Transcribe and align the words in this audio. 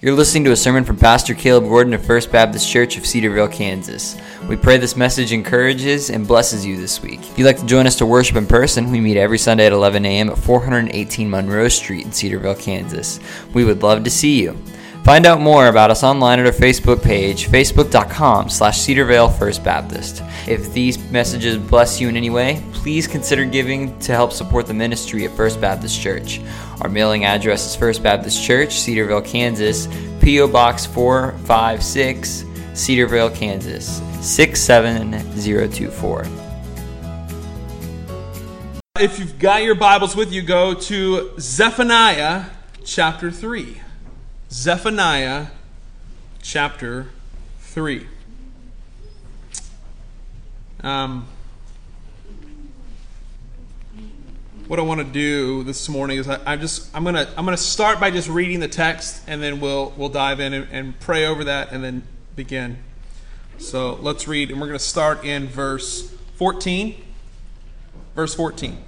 You're 0.00 0.14
listening 0.14 0.44
to 0.44 0.52
a 0.52 0.56
sermon 0.56 0.84
from 0.84 0.96
Pastor 0.96 1.34
Caleb 1.34 1.64
Gordon 1.64 1.92
of 1.92 2.06
First 2.06 2.30
Baptist 2.30 2.70
Church 2.70 2.96
of 2.96 3.04
Cedar 3.04 3.30
Vale, 3.30 3.48
Kansas. 3.48 4.16
We 4.48 4.54
pray 4.54 4.76
this 4.76 4.94
message 4.94 5.32
encourages 5.32 6.08
and 6.08 6.24
blesses 6.24 6.64
you 6.64 6.76
this 6.76 7.02
week. 7.02 7.18
If 7.18 7.36
you'd 7.36 7.46
like 7.46 7.58
to 7.58 7.66
join 7.66 7.84
us 7.84 7.96
to 7.96 8.06
worship 8.06 8.36
in 8.36 8.46
person, 8.46 8.92
we 8.92 9.00
meet 9.00 9.16
every 9.16 9.38
Sunday 9.38 9.66
at 9.66 9.72
11 9.72 10.04
a.m. 10.04 10.30
at 10.30 10.38
418 10.38 11.28
Monroe 11.28 11.66
Street 11.66 12.06
in 12.06 12.12
Cedar 12.12 12.38
Vale, 12.38 12.54
Kansas. 12.54 13.18
We 13.54 13.64
would 13.64 13.82
love 13.82 14.04
to 14.04 14.10
see 14.10 14.40
you. 14.40 14.56
Find 15.08 15.24
out 15.24 15.40
more 15.40 15.68
about 15.68 15.90
us 15.90 16.04
online 16.04 16.38
at 16.38 16.44
our 16.44 16.52
Facebook 16.52 17.02
page, 17.02 17.48
facebook.com 17.48 18.50
slash 18.50 18.80
Cedarvale 18.80 19.34
First 19.38 19.64
Baptist. 19.64 20.22
If 20.46 20.70
these 20.74 20.98
messages 21.10 21.56
bless 21.56 21.98
you 21.98 22.10
in 22.10 22.16
any 22.18 22.28
way, 22.28 22.62
please 22.74 23.06
consider 23.06 23.46
giving 23.46 23.98
to 24.00 24.12
help 24.12 24.32
support 24.32 24.66
the 24.66 24.74
ministry 24.74 25.24
at 25.24 25.30
First 25.30 25.62
Baptist 25.62 25.98
Church. 25.98 26.42
Our 26.82 26.90
mailing 26.90 27.24
address 27.24 27.64
is 27.64 27.74
First 27.74 28.02
Baptist 28.02 28.44
Church, 28.44 28.74
Cedar 28.74 29.06
Vale, 29.06 29.22
Kansas, 29.22 29.88
P.O. 30.20 30.46
Box 30.46 30.84
456, 30.84 32.44
Cedar 32.74 33.06
Vale, 33.06 33.30
Kansas 33.30 34.02
67024. 34.20 36.26
If 39.00 39.18
you've 39.18 39.38
got 39.38 39.62
your 39.62 39.74
Bibles 39.74 40.14
with 40.14 40.30
you, 40.30 40.42
go 40.42 40.74
to 40.74 41.30
Zephaniah 41.40 42.44
chapter 42.84 43.30
3. 43.30 43.80
Zephaniah 44.50 45.48
chapter 46.40 47.08
3. 47.60 48.06
Um, 50.82 51.26
what 54.66 54.78
I 54.78 54.82
want 54.82 55.00
to 55.00 55.06
do 55.06 55.64
this 55.64 55.86
morning 55.90 56.18
is 56.18 56.28
I, 56.28 56.40
I 56.46 56.56
just 56.56 56.94
I'm 56.94 57.04
gonna 57.04 57.28
I'm 57.36 57.44
gonna 57.44 57.58
start 57.58 58.00
by 58.00 58.10
just 58.10 58.28
reading 58.28 58.60
the 58.60 58.68
text 58.68 59.22
and 59.26 59.42
then 59.42 59.60
we'll 59.60 59.92
we'll 59.98 60.08
dive 60.08 60.40
in 60.40 60.54
and, 60.54 60.68
and 60.70 60.98
pray 61.00 61.26
over 61.26 61.44
that 61.44 61.72
and 61.72 61.84
then 61.84 62.04
begin. 62.34 62.78
So 63.58 63.94
let's 63.96 64.26
read 64.26 64.50
and 64.50 64.60
we're 64.60 64.68
gonna 64.68 64.78
start 64.78 65.26
in 65.26 65.46
verse 65.48 66.10
14. 66.36 66.94
Verse 68.14 68.34
14. 68.34 68.78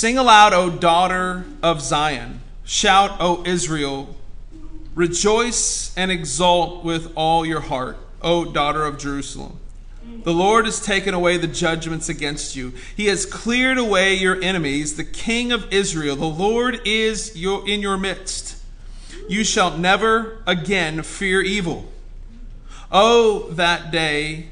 Sing 0.00 0.16
aloud, 0.16 0.54
O 0.54 0.70
daughter 0.70 1.44
of 1.62 1.82
Zion. 1.82 2.40
Shout, 2.64 3.18
O 3.20 3.44
Israel. 3.44 4.16
Rejoice 4.94 5.94
and 5.94 6.10
exult 6.10 6.82
with 6.82 7.12
all 7.14 7.44
your 7.44 7.60
heart, 7.60 7.98
O 8.22 8.50
daughter 8.50 8.86
of 8.86 8.96
Jerusalem. 8.96 9.60
The 10.24 10.32
Lord 10.32 10.64
has 10.64 10.80
taken 10.80 11.12
away 11.12 11.36
the 11.36 11.46
judgments 11.46 12.08
against 12.08 12.56
you. 12.56 12.72
He 12.96 13.08
has 13.08 13.26
cleared 13.26 13.76
away 13.76 14.14
your 14.14 14.42
enemies, 14.42 14.96
the 14.96 15.04
King 15.04 15.52
of 15.52 15.70
Israel. 15.70 16.16
The 16.16 16.24
Lord 16.24 16.80
is 16.86 17.36
your, 17.36 17.68
in 17.68 17.82
your 17.82 17.98
midst. 17.98 18.56
You 19.28 19.44
shall 19.44 19.76
never 19.76 20.42
again 20.46 21.02
fear 21.02 21.42
evil. 21.42 21.92
Oh, 22.90 23.50
that 23.50 23.90
day 23.90 24.46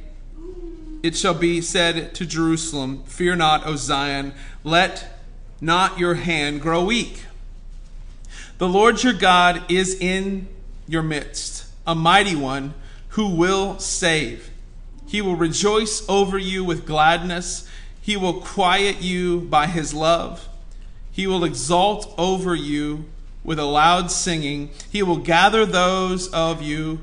it 1.02 1.16
shall 1.16 1.32
be 1.32 1.62
said 1.62 2.14
to 2.16 2.26
Jerusalem, 2.26 3.02
Fear 3.04 3.36
not, 3.36 3.66
O 3.66 3.76
Zion, 3.76 4.34
let 4.62 5.17
not 5.60 5.98
your 5.98 6.14
hand 6.14 6.60
grow 6.60 6.84
weak. 6.84 7.24
The 8.58 8.68
Lord 8.68 9.02
your 9.02 9.12
God 9.12 9.62
is 9.70 9.94
in 10.00 10.48
your 10.86 11.02
midst, 11.02 11.66
a 11.86 11.94
mighty 11.94 12.34
one 12.34 12.74
who 13.10 13.28
will 13.28 13.78
save. 13.78 14.50
He 15.06 15.22
will 15.22 15.36
rejoice 15.36 16.06
over 16.08 16.38
you 16.38 16.64
with 16.64 16.86
gladness. 16.86 17.68
He 18.00 18.16
will 18.16 18.40
quiet 18.40 19.00
you 19.00 19.40
by 19.40 19.66
his 19.66 19.94
love. 19.94 20.48
He 21.10 21.26
will 21.26 21.44
exalt 21.44 22.14
over 22.18 22.54
you 22.54 23.06
with 23.42 23.58
a 23.58 23.64
loud 23.64 24.10
singing. 24.10 24.70
He 24.90 25.02
will 25.02 25.16
gather 25.16 25.64
those 25.64 26.28
of 26.32 26.62
you 26.62 27.00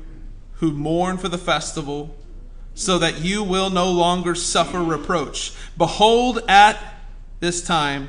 who 0.54 0.72
mourn 0.72 1.18
for 1.18 1.28
the 1.28 1.38
festival, 1.38 2.16
so 2.74 2.98
that 2.98 3.20
you 3.20 3.42
will 3.42 3.70
no 3.70 3.90
longer 3.90 4.34
suffer 4.34 4.82
reproach. 4.82 5.52
Behold, 5.76 6.40
at 6.48 6.78
this 7.40 7.62
time 7.62 8.08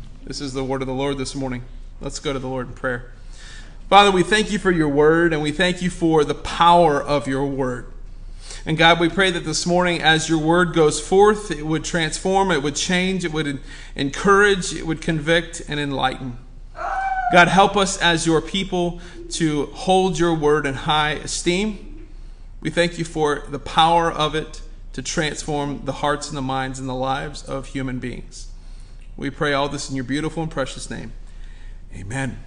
This 0.31 0.39
is 0.39 0.53
the 0.53 0.63
word 0.63 0.81
of 0.81 0.87
the 0.87 0.93
Lord 0.93 1.17
this 1.17 1.35
morning. 1.35 1.61
Let's 1.99 2.19
go 2.19 2.31
to 2.31 2.39
the 2.39 2.47
Lord 2.47 2.67
in 2.69 2.73
prayer. 2.73 3.11
Father, 3.89 4.11
we 4.11 4.23
thank 4.23 4.49
you 4.49 4.59
for 4.59 4.71
your 4.71 4.87
word 4.87 5.33
and 5.33 5.41
we 5.41 5.51
thank 5.51 5.81
you 5.81 5.89
for 5.89 6.23
the 6.23 6.33
power 6.33 7.03
of 7.03 7.27
your 7.27 7.45
word. 7.45 7.91
And 8.65 8.77
God, 8.77 9.01
we 9.01 9.09
pray 9.09 9.29
that 9.31 9.43
this 9.43 9.65
morning, 9.65 10.01
as 10.01 10.29
your 10.29 10.37
word 10.37 10.73
goes 10.73 11.01
forth, 11.01 11.51
it 11.51 11.65
would 11.65 11.83
transform, 11.83 12.49
it 12.49 12.63
would 12.63 12.77
change, 12.77 13.25
it 13.25 13.33
would 13.33 13.59
encourage, 13.93 14.73
it 14.73 14.87
would 14.87 15.01
convict 15.01 15.63
and 15.67 15.81
enlighten. 15.81 16.37
God, 17.33 17.49
help 17.49 17.75
us 17.75 18.01
as 18.01 18.25
your 18.25 18.39
people 18.39 19.01
to 19.31 19.65
hold 19.73 20.17
your 20.17 20.33
word 20.33 20.65
in 20.65 20.75
high 20.75 21.11
esteem. 21.11 22.07
We 22.61 22.69
thank 22.69 22.97
you 22.97 23.03
for 23.03 23.43
the 23.49 23.59
power 23.59 24.09
of 24.09 24.33
it 24.33 24.61
to 24.93 25.01
transform 25.01 25.81
the 25.83 25.91
hearts 25.91 26.29
and 26.29 26.37
the 26.37 26.41
minds 26.41 26.79
and 26.79 26.87
the 26.87 26.95
lives 26.95 27.43
of 27.43 27.65
human 27.65 27.99
beings. 27.99 28.47
We 29.21 29.29
pray 29.29 29.53
all 29.53 29.69
this 29.69 29.87
in 29.87 29.95
your 29.95 30.03
beautiful 30.03 30.41
and 30.41 30.51
precious 30.51 30.89
name. 30.89 31.11
Amen. 31.95 32.39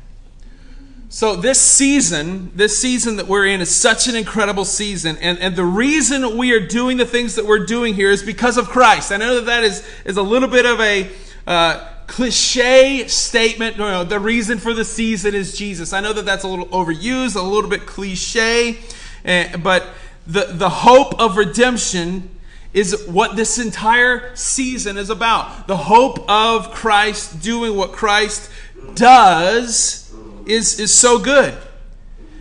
So, 1.08 1.36
this 1.36 1.60
season, 1.60 2.50
this 2.56 2.76
season 2.76 3.14
that 3.14 3.28
we're 3.28 3.46
in 3.46 3.60
is 3.60 3.72
such 3.72 4.08
an 4.08 4.16
incredible 4.16 4.64
season. 4.64 5.16
And, 5.18 5.38
and 5.38 5.54
the 5.54 5.64
reason 5.64 6.36
we 6.36 6.52
are 6.52 6.58
doing 6.58 6.96
the 6.96 7.06
things 7.06 7.36
that 7.36 7.46
we're 7.46 7.64
doing 7.64 7.94
here 7.94 8.10
is 8.10 8.24
because 8.24 8.56
of 8.56 8.70
Christ. 8.70 9.12
I 9.12 9.18
know 9.18 9.36
that 9.36 9.46
that 9.46 9.62
is, 9.62 9.88
is 10.04 10.16
a 10.16 10.22
little 10.22 10.48
bit 10.48 10.66
of 10.66 10.80
a 10.80 11.08
uh, 11.46 11.88
cliche 12.08 13.06
statement. 13.06 13.78
No, 13.78 13.88
know, 13.88 14.02
the 14.02 14.18
reason 14.18 14.58
for 14.58 14.74
the 14.74 14.84
season 14.84 15.32
is 15.32 15.56
Jesus. 15.56 15.92
I 15.92 16.00
know 16.00 16.12
that 16.12 16.24
that's 16.24 16.42
a 16.42 16.48
little 16.48 16.66
overused, 16.66 17.36
a 17.36 17.41
little 17.41 17.70
bit 17.70 17.86
cliche. 17.86 18.78
Uh, 19.24 19.58
but 19.58 19.91
the, 20.26 20.46
the 20.46 20.70
hope 20.70 21.20
of 21.20 21.36
redemption 21.36 22.30
is 22.74 23.06
what 23.06 23.36
this 23.36 23.58
entire 23.58 24.34
season 24.34 24.98
is 24.98 25.08
about. 25.08 25.68
The 25.68 25.76
hope 25.76 26.28
of 26.28 26.72
Christ 26.72 27.40
doing 27.40 27.76
what 27.76 27.92
Christ 27.92 28.50
does 28.94 30.12
is, 30.44 30.80
is 30.80 30.92
so 30.92 31.18
good. 31.18 31.56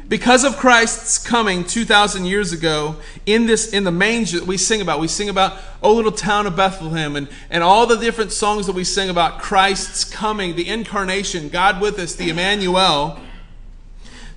Because 0.09 0.44
of 0.44 0.57
Christ's 0.57 1.17
coming 1.17 1.63
2,000 1.63 2.25
years 2.25 2.51
ago 2.51 2.97
in 3.25 3.45
this 3.45 3.71
in 3.71 3.83
the 3.83 3.91
manger 3.91 4.39
that 4.39 4.47
we 4.47 4.57
sing 4.57 4.81
about, 4.81 4.99
we 4.99 5.07
sing 5.07 5.29
about 5.29 5.57
O 5.81 5.94
little 5.94 6.11
town 6.11 6.45
of 6.45 6.55
Bethlehem 6.55 7.15
and, 7.15 7.29
and 7.50 7.63
all 7.63 7.88
the 7.88 7.95
different 7.95 8.31
songs 8.31 8.65
that 8.65 8.73
we 8.73 8.83
sing 8.83 9.09
about 9.09 9.39
Christ's 9.39 10.03
coming, 10.03 10.55
the 10.55 10.67
incarnation, 10.67 11.50
God 11.50 11.79
with 11.79 11.97
us, 12.00 12.15
the 12.15 12.29
Emmanuel. 12.29 13.19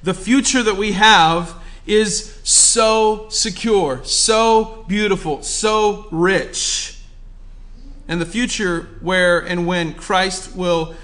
The 0.03 0.15
future 0.15 0.63
that 0.63 0.77
we 0.77 0.93
have 0.93 1.55
is 1.87 2.39
so 2.43 3.29
secure, 3.29 4.03
so 4.05 4.85
beautiful, 4.89 5.43
so 5.43 6.07
rich. 6.11 6.99
And 8.09 8.21
the 8.21 8.27
future 8.27 8.89
where 9.01 9.41
and 9.41 9.67
when 9.67 9.95
Christ 9.95 10.57
will 10.57 10.95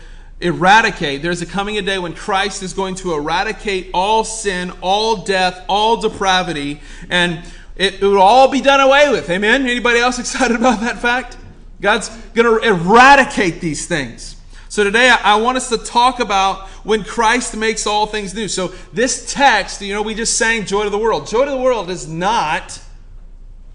eradicate, 0.40 1.22
there's 1.22 1.42
a 1.42 1.46
coming 1.46 1.78
a 1.78 1.82
day 1.82 1.98
when 1.98 2.14
Christ 2.14 2.62
is 2.62 2.72
going 2.72 2.96
to 2.96 3.14
eradicate 3.14 3.90
all 3.94 4.24
sin, 4.24 4.72
all 4.80 5.24
death, 5.24 5.64
all 5.68 6.00
depravity, 6.00 6.80
and 7.08 7.44
it, 7.76 7.94
it 7.94 8.02
will 8.02 8.20
all 8.20 8.48
be 8.48 8.60
done 8.60 8.80
away 8.80 9.10
with. 9.10 9.30
Amen? 9.30 9.62
Anybody 9.66 10.00
else 10.00 10.18
excited 10.20 10.56
about 10.56 10.80
that 10.80 10.98
fact? 10.98 11.36
God's 11.80 12.08
going 12.34 12.60
to 12.60 12.66
eradicate 12.66 13.60
these 13.60 13.86
things. 13.86 14.36
So 14.72 14.82
today 14.84 15.10
I 15.10 15.36
want 15.36 15.58
us 15.58 15.68
to 15.68 15.76
talk 15.76 16.18
about 16.18 16.66
when 16.82 17.04
Christ 17.04 17.54
makes 17.54 17.86
all 17.86 18.06
things 18.06 18.32
new. 18.32 18.48
So 18.48 18.68
this 18.90 19.30
text, 19.30 19.82
you 19.82 19.92
know, 19.92 20.00
we 20.00 20.14
just 20.14 20.38
sang 20.38 20.64
Joy 20.64 20.84
to 20.84 20.88
the 20.88 20.96
World. 20.96 21.26
Joy 21.26 21.44
to 21.44 21.50
the 21.50 21.58
World 21.58 21.90
is 21.90 22.08
not 22.08 22.80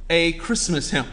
a 0.10 0.34
Christmas 0.34 0.90
hymn. 0.90 1.06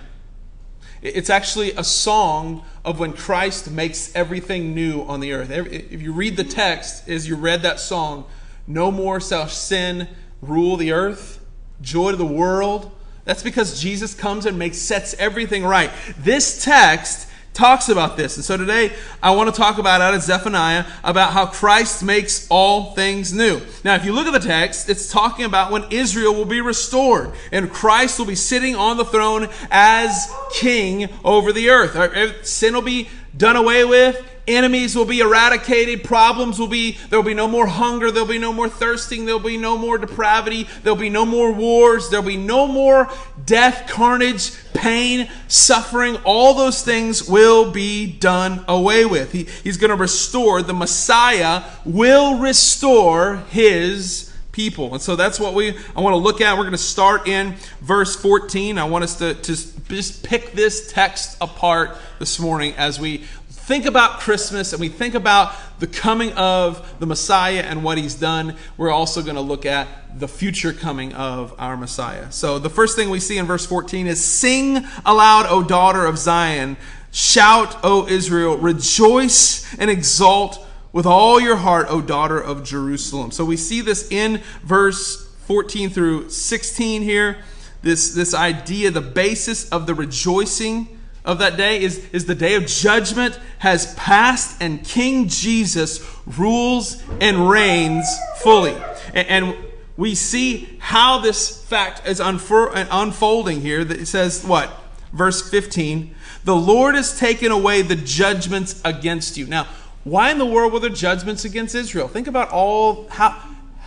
It's 1.03 1.29
actually 1.29 1.73
a 1.73 1.85
song 1.85 2.65
of 2.83 2.99
when 2.99 3.13
Christ 3.13 3.71
makes 3.71 4.11
everything 4.17 4.75
new 4.75 5.03
on 5.03 5.21
the 5.21 5.35
earth. 5.35 5.51
If 5.51 6.01
you 6.01 6.15
read 6.15 6.39
the 6.39 6.45
text, 6.45 7.07
as 7.07 7.29
you 7.29 7.37
read 7.37 7.61
that 7.61 7.79
song, 7.79 8.25
no 8.67 8.91
more 8.91 9.21
shall 9.21 9.49
sin 9.49 10.09
rule 10.41 10.79
the 10.79 10.93
earth, 10.93 11.45
joy 11.83 12.13
to 12.13 12.17
the 12.17 12.25
world. 12.25 12.91
That's 13.27 13.43
because 13.43 13.83
Jesus 13.83 14.15
comes 14.15 14.47
and 14.47 14.59
makes 14.59 14.79
sets 14.79 15.13
everything 15.19 15.63
right. 15.63 15.91
This 16.17 16.65
text 16.65 17.29
talks 17.55 17.89
about 17.89 18.17
this. 18.17 18.37
And 18.37 18.45
so 18.45 18.57
today 18.57 18.93
I 19.23 19.31
want 19.31 19.53
to 19.53 19.59
talk 19.59 19.79
about 19.79 20.01
out 20.01 20.13
of 20.13 20.23
Zephaniah 20.23 20.85
about 21.03 21.33
how 21.33 21.47
Christ 21.47 22.03
makes 22.03 22.47
all 22.51 22.95
things 22.95 23.33
new. 23.33 23.61
Now, 23.85 23.95
if 23.95 24.05
you 24.05 24.13
look 24.13 24.27
at 24.27 24.33
the 24.33 24.47
text, 24.47 24.91
it's 24.91 25.11
talking 25.11 25.45
about 25.45 25.71
when 25.71 25.85
Israel 25.91 26.35
will 26.35 26.45
be 26.45 26.61
restored 26.61 27.33
and 27.53 27.71
Christ 27.71 28.19
will 28.19 28.27
be 28.27 28.35
sitting 28.35 28.75
on 28.75 28.97
the 28.97 29.05
throne 29.05 29.49
as 29.71 30.31
king 30.53 31.09
over 31.25 31.53
the 31.53 31.71
earth. 31.71 31.95
Er, 31.95 32.35
sin 32.43 32.75
will 32.75 32.83
be 32.83 33.09
done 33.37 33.57
away 33.57 33.85
with 33.85 34.23
Enemies 34.47 34.95
will 34.95 35.07
be 35.07 35.21
eradicated. 35.21 36.05
Problems 36.05 36.59
will 36.59 36.69
be, 36.69 36.99
there 37.09 37.19
will 37.19 37.27
be 37.27 37.35
no 37.35 37.49
more 37.49 37.67
hunger. 37.67 38.11
There'll 38.11 38.29
be 38.29 38.39
no 38.39 38.53
more 38.53 38.69
thirsting. 38.69 39.25
There'll 39.25 39.41
be 39.41 39.57
no 39.57 39.79
more 39.79 39.97
depravity. 39.97 40.69
There'll 40.83 40.99
be 40.99 41.09
no 41.09 41.25
more 41.25 41.51
wars. 41.51 42.11
There'll 42.11 42.27
be 42.27 42.37
no 42.37 42.67
more 42.67 43.11
death, 43.47 43.89
carnage, 43.89 44.53
pain, 44.75 45.31
suffering. 45.49 46.17
All 46.25 46.53
those 46.53 46.83
things 46.83 47.27
will 47.27 47.71
be 47.71 48.07
done 48.07 48.65
away 48.69 49.07
with. 49.07 49.33
He, 49.33 49.45
he's 49.63 49.79
going 49.79 49.91
to 49.91 49.97
restore, 49.97 50.63
the 50.63 50.75
Messiah 50.75 51.63
will 51.87 52.39
restore 52.39 53.37
his 53.49 54.34
people. 54.55 54.93
And 54.93 55.03
so 55.03 55.17
that's 55.17 55.41
what 55.41 55.53
we 55.53 55.77
I 55.97 56.01
want 56.01 56.15
to 56.15 56.19
look 56.19 56.41
at. 56.41 56.57
We're 56.57 56.63
going 56.63 56.73
to 56.73 56.79
start 56.79 57.27
in 57.27 57.57
verse 57.81 58.15
14. 58.15 58.79
I 58.79 58.85
want 58.85 59.03
us 59.03 59.19
to, 59.19 59.35
to 59.35 59.57
just 59.89 60.23
pick 60.23 60.53
this 60.53 60.93
text 60.93 61.37
apart 61.41 61.99
this 62.21 62.39
morning 62.39 62.73
as 62.79 63.01
we 63.01 63.25
think 63.49 63.85
about 63.85 64.21
Christmas 64.21 64.73
and 64.73 64.81
we 64.81 64.89
think 64.89 65.15
about 65.15 65.55
the 65.81 65.89
coming 65.89 66.33
of 66.35 67.01
the 67.01 67.07
Messiah 67.07 67.63
and 67.63 67.83
what 67.83 67.99
he's 67.99 68.15
done, 68.15 68.57
we're 68.77 68.93
also 68.93 69.23
going 69.23 69.35
to 69.35 69.41
look 69.41 69.67
at 69.67 69.89
the 70.21 70.29
future 70.29 70.73
coming 70.73 71.13
of 71.15 71.53
our 71.59 71.77
Messiah. 71.77 72.31
So 72.31 72.61
the 72.61 72.71
first 72.71 72.95
thing 72.95 73.11
we 73.11 73.19
see 73.19 73.39
in 73.39 73.47
verse 73.47 73.67
14 73.67 74.07
is 74.07 74.25
Sing 74.25 74.87
aloud, 75.05 75.47
O 75.49 75.65
daughter 75.65 76.07
of 76.07 76.17
Zion. 76.17 76.77
Shout, 77.11 77.77
O 77.83 78.07
Israel. 78.07 78.57
Rejoice 78.57 79.77
and 79.79 79.91
exult 79.91 80.64
with 80.95 81.07
all 81.07 81.41
your 81.41 81.57
heart, 81.57 81.89
O 81.91 82.01
daughter 82.01 82.41
of 82.41 82.63
Jerusalem. 82.63 83.33
So 83.33 83.45
we 83.45 83.57
see 83.57 83.81
this 83.81 84.11
in 84.13 84.41
verse 84.63 85.27
14 85.47 85.91
through 85.91 86.31
16 86.31 87.03
here. 87.03 87.39
This, 87.83 88.15
this 88.15 88.33
idea, 88.33 88.93
the 88.93 89.01
basis 89.01 89.69
of 89.71 89.87
the 89.87 89.95
rejoicing 89.95 91.01
of 91.25 91.41
that 91.41 91.57
day 91.57 91.83
is, 91.83 91.99
is 92.13 92.27
the 92.27 92.35
day 92.37 92.55
of 92.55 92.67
judgment 92.67 93.41
has 93.59 93.93
passed 93.97 94.63
and 94.63 94.85
King 94.85 95.27
Jesus 95.29 96.01
rules 96.39 97.03
and 97.21 97.51
reigns 97.51 98.07
fully. 98.39 98.77
And, 99.13 99.29
and 99.29 99.57
we 99.97 100.15
see 100.15 100.79
how 100.79 101.19
this 101.19 101.61
fact 101.65 102.07
is 102.07 102.21
unfolding 102.21 103.61
here. 103.63 103.85
That 103.85 103.99
it 103.99 104.07
says 104.07 104.45
what? 104.45 104.71
Verse 105.13 105.51
15 105.51 106.15
The 106.45 106.55
Lord 106.55 106.95
has 106.95 107.19
taken 107.19 107.51
away 107.51 107.83
the 107.83 107.97
judgments 107.97 108.81
against 108.85 109.37
you. 109.37 109.49
Now, 109.49 109.67
why 110.05 110.31
in 110.31 110.39
the 110.39 110.47
world 110.47 110.73
were 110.73 110.81
there 110.81 110.91
judgments 110.91 111.45
against 111.45 111.75
Israel? 111.75 112.09
Think 112.09 112.27
about 112.27 112.51
all 112.51 113.09
how 113.09 113.43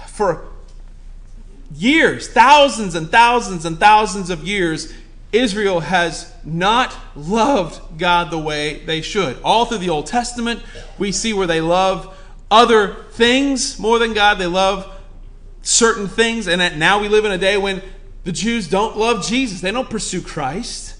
for 0.07 0.45
years, 1.73 2.27
thousands 2.27 2.95
and 2.95 3.09
thousands 3.09 3.65
and 3.65 3.79
thousands 3.79 4.29
of 4.29 4.43
years, 4.43 4.93
Israel 5.31 5.81
has 5.81 6.33
not 6.43 6.95
loved 7.15 7.99
God 7.99 8.31
the 8.31 8.39
way 8.39 8.83
they 8.85 9.01
should. 9.01 9.39
All 9.43 9.65
through 9.65 9.79
the 9.79 9.89
Old 9.89 10.07
Testament, 10.07 10.63
we 10.97 11.11
see 11.11 11.33
where 11.33 11.47
they 11.47 11.61
love 11.61 12.17
other 12.49 13.03
things 13.11 13.77
more 13.77 13.99
than 13.99 14.13
God. 14.13 14.39
They 14.39 14.47
love 14.47 14.91
certain 15.61 16.07
things. 16.07 16.47
And 16.47 16.79
now 16.79 16.99
we 16.99 17.09
live 17.09 17.25
in 17.25 17.31
a 17.31 17.37
day 17.37 17.57
when 17.57 17.81
the 18.23 18.31
Jews 18.31 18.67
don't 18.67 18.97
love 18.97 19.25
Jesus, 19.25 19.61
they 19.61 19.71
don't 19.71 19.89
pursue 19.89 20.21
Christ. 20.21 20.95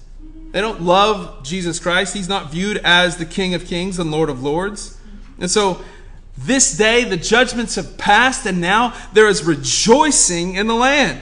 They 0.50 0.60
don't 0.60 0.80
love 0.80 1.42
Jesus 1.42 1.78
Christ. 1.78 2.14
He's 2.14 2.28
not 2.28 2.50
viewed 2.50 2.78
as 2.78 3.16
the 3.18 3.26
King 3.26 3.54
of 3.54 3.66
Kings 3.66 3.98
and 3.98 4.10
Lord 4.10 4.30
of 4.30 4.42
Lords. 4.42 4.97
And 5.38 5.50
so, 5.50 5.82
this 6.36 6.76
day, 6.76 7.02
the 7.04 7.16
judgments 7.16 7.74
have 7.74 7.98
passed, 7.98 8.46
and 8.46 8.60
now 8.60 8.94
there 9.12 9.26
is 9.26 9.42
rejoicing 9.42 10.54
in 10.54 10.68
the 10.68 10.74
land. 10.74 11.20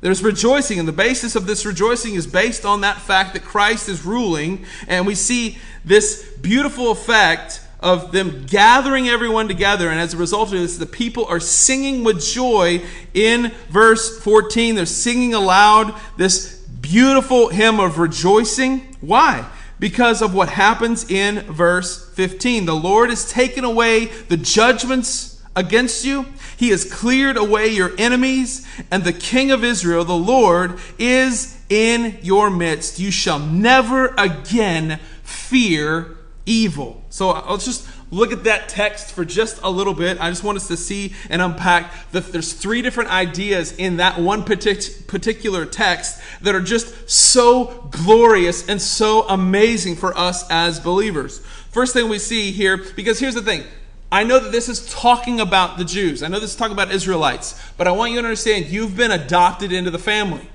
There's 0.00 0.22
rejoicing, 0.22 0.78
and 0.78 0.86
the 0.86 0.92
basis 0.92 1.36
of 1.36 1.46
this 1.46 1.64
rejoicing 1.64 2.14
is 2.14 2.26
based 2.26 2.64
on 2.64 2.80
that 2.80 3.00
fact 3.00 3.34
that 3.34 3.44
Christ 3.44 3.88
is 3.88 4.04
ruling, 4.04 4.64
and 4.86 5.06
we 5.06 5.14
see 5.14 5.58
this 5.84 6.28
beautiful 6.40 6.90
effect 6.90 7.60
of 7.80 8.10
them 8.10 8.46
gathering 8.46 9.08
everyone 9.08 9.46
together, 9.46 9.88
and 9.90 10.00
as 10.00 10.14
a 10.14 10.16
result 10.16 10.52
of 10.52 10.58
this, 10.58 10.76
the 10.76 10.86
people 10.86 11.24
are 11.26 11.40
singing 11.40 12.02
with 12.02 12.20
joy 12.20 12.82
in 13.14 13.52
verse 13.70 14.18
14. 14.20 14.74
They're 14.74 14.86
singing 14.86 15.34
aloud 15.34 15.94
this 16.16 16.58
beautiful 16.80 17.48
hymn 17.48 17.78
of 17.78 17.98
rejoicing. 17.98 18.96
Why? 19.00 19.48
Because 19.78 20.22
of 20.22 20.34
what 20.34 20.48
happens 20.48 21.10
in 21.10 21.40
verse 21.52 22.08
15. 22.10 22.66
The 22.66 22.74
Lord 22.74 23.10
has 23.10 23.30
taken 23.30 23.64
away 23.64 24.06
the 24.06 24.36
judgments 24.36 25.40
against 25.54 26.04
you 26.04 26.26
he 26.58 26.70
has 26.70 26.84
cleared 26.84 27.36
away 27.36 27.68
your 27.68 27.92
enemies, 27.98 28.66
and 28.90 29.04
the 29.04 29.12
King 29.12 29.52
of 29.52 29.62
Israel, 29.62 30.04
the 30.04 30.12
Lord, 30.12 30.80
is 30.98 31.56
in 31.68 32.18
your 32.20 32.50
midst. 32.50 32.98
You 32.98 33.12
shall 33.12 33.38
never 33.38 34.08
again 34.18 34.98
fear 35.22 36.16
evil. 36.44 37.04
So 37.10 37.30
let's 37.48 37.64
just 37.64 37.86
look 38.10 38.32
at 38.32 38.44
that 38.44 38.68
text 38.68 39.12
for 39.12 39.24
just 39.24 39.60
a 39.62 39.70
little 39.70 39.94
bit. 39.94 40.20
I 40.20 40.30
just 40.30 40.44
want 40.44 40.56
us 40.56 40.68
to 40.68 40.76
see 40.76 41.14
and 41.28 41.42
unpack 41.42 41.92
that 42.12 42.32
there's 42.32 42.52
three 42.52 42.82
different 42.82 43.10
ideas 43.10 43.72
in 43.72 43.98
that 43.98 44.18
one 44.18 44.44
particular 44.44 45.66
text 45.66 46.20
that 46.40 46.54
are 46.54 46.60
just 46.60 47.10
so 47.10 47.88
glorious 47.90 48.68
and 48.68 48.80
so 48.80 49.26
amazing 49.28 49.96
for 49.96 50.16
us 50.16 50.48
as 50.50 50.80
believers. 50.80 51.40
First 51.70 51.92
thing 51.92 52.08
we 52.08 52.18
see 52.18 52.50
here, 52.50 52.78
because 52.96 53.18
here's 53.18 53.34
the 53.34 53.42
thing 53.42 53.64
I 54.10 54.24
know 54.24 54.38
that 54.38 54.52
this 54.52 54.68
is 54.68 54.90
talking 54.90 55.38
about 55.38 55.76
the 55.76 55.84
Jews. 55.84 56.22
I 56.22 56.28
know 56.28 56.40
this 56.40 56.50
is 56.50 56.56
talking 56.56 56.72
about 56.72 56.90
Israelites. 56.90 57.60
But 57.76 57.86
I 57.86 57.90
want 57.90 58.12
you 58.12 58.20
to 58.20 58.26
understand 58.26 58.66
you've 58.66 58.96
been 58.96 59.10
adopted 59.10 59.70
into 59.70 59.90
the 59.90 59.98
family. 59.98 60.48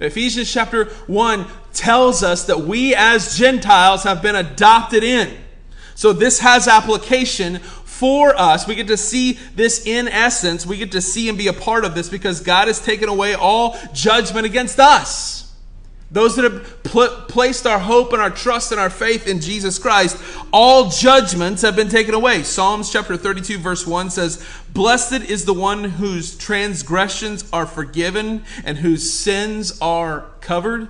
Ephesians 0.00 0.52
chapter 0.52 0.86
1 1.06 1.46
tells 1.72 2.24
us 2.24 2.46
that 2.46 2.62
we 2.62 2.94
as 2.94 3.38
Gentiles 3.38 4.02
have 4.02 4.22
been 4.22 4.34
adopted 4.34 5.04
in. 5.04 5.36
So 5.94 6.12
this 6.12 6.40
has 6.40 6.68
application 6.68 7.58
for 7.58 8.34
us. 8.36 8.66
We 8.66 8.74
get 8.74 8.88
to 8.88 8.96
see 8.96 9.38
this 9.54 9.86
in 9.86 10.08
essence. 10.08 10.66
We 10.66 10.76
get 10.76 10.92
to 10.92 11.00
see 11.00 11.28
and 11.28 11.38
be 11.38 11.46
a 11.46 11.52
part 11.52 11.84
of 11.84 11.94
this 11.94 12.08
because 12.08 12.40
God 12.40 12.66
has 12.68 12.80
taken 12.80 13.08
away 13.08 13.34
all 13.34 13.76
judgment 13.92 14.46
against 14.46 14.80
us. 14.80 15.44
Those 16.10 16.36
that 16.36 16.44
have 16.44 16.82
pl- 16.84 17.24
placed 17.28 17.66
our 17.66 17.78
hope 17.78 18.12
and 18.12 18.22
our 18.22 18.30
trust 18.30 18.70
and 18.70 18.80
our 18.80 18.90
faith 18.90 19.26
in 19.26 19.40
Jesus 19.40 19.78
Christ, 19.78 20.16
all 20.52 20.88
judgments 20.88 21.62
have 21.62 21.74
been 21.74 21.88
taken 21.88 22.14
away. 22.14 22.42
Psalms 22.42 22.90
chapter 22.92 23.16
32, 23.16 23.58
verse 23.58 23.86
1 23.86 24.10
says, 24.10 24.44
Blessed 24.72 25.28
is 25.28 25.44
the 25.44 25.54
one 25.54 25.84
whose 25.84 26.36
transgressions 26.36 27.48
are 27.52 27.66
forgiven 27.66 28.44
and 28.64 28.78
whose 28.78 29.12
sins 29.12 29.76
are 29.80 30.26
covered. 30.40 30.88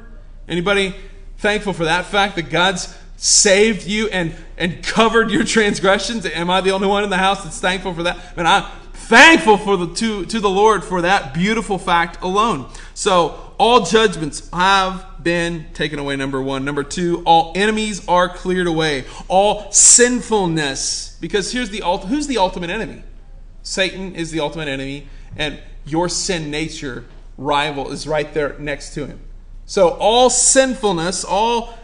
Anybody 0.48 0.94
thankful 1.38 1.72
for 1.72 1.84
that 1.84 2.06
fact 2.06 2.36
that 2.36 2.50
God's 2.50 2.94
saved 3.24 3.86
you 3.86 4.06
and, 4.10 4.34
and 4.58 4.82
covered 4.82 5.30
your 5.30 5.44
transgressions? 5.44 6.26
Am 6.26 6.50
I 6.50 6.60
the 6.60 6.72
only 6.72 6.86
one 6.86 7.04
in 7.04 7.10
the 7.10 7.16
house 7.16 7.42
that's 7.42 7.58
thankful 7.58 7.94
for 7.94 8.02
that? 8.02 8.18
And 8.36 8.46
I'm 8.46 8.64
thankful 8.92 9.56
for 9.56 9.78
the, 9.78 9.94
to, 9.94 10.26
to 10.26 10.40
the 10.40 10.50
Lord 10.50 10.84
for 10.84 11.00
that 11.00 11.32
beautiful 11.32 11.78
fact 11.78 12.22
alone. 12.22 12.68
So, 12.92 13.40
all 13.56 13.86
judgments 13.86 14.50
have 14.50 15.06
been 15.22 15.64
taken 15.72 15.98
away, 15.98 16.16
number 16.16 16.42
one. 16.42 16.66
Number 16.66 16.84
two, 16.84 17.22
all 17.24 17.52
enemies 17.54 18.06
are 18.08 18.28
cleared 18.28 18.66
away. 18.66 19.04
All 19.28 19.72
sinfulness, 19.72 21.16
because 21.18 21.50
here's 21.50 21.70
the 21.70 21.80
who's 21.80 22.26
the 22.26 22.36
ultimate 22.36 22.68
enemy? 22.68 23.04
Satan 23.62 24.14
is 24.14 24.32
the 24.32 24.40
ultimate 24.40 24.68
enemy, 24.68 25.06
and 25.34 25.58
your 25.86 26.10
sin 26.10 26.50
nature 26.50 27.06
rival 27.38 27.90
is 27.90 28.06
right 28.06 28.34
there 28.34 28.58
next 28.58 28.92
to 28.94 29.06
him. 29.06 29.20
So 29.64 29.90
all 29.90 30.28
sinfulness, 30.28 31.24
all 31.24 31.78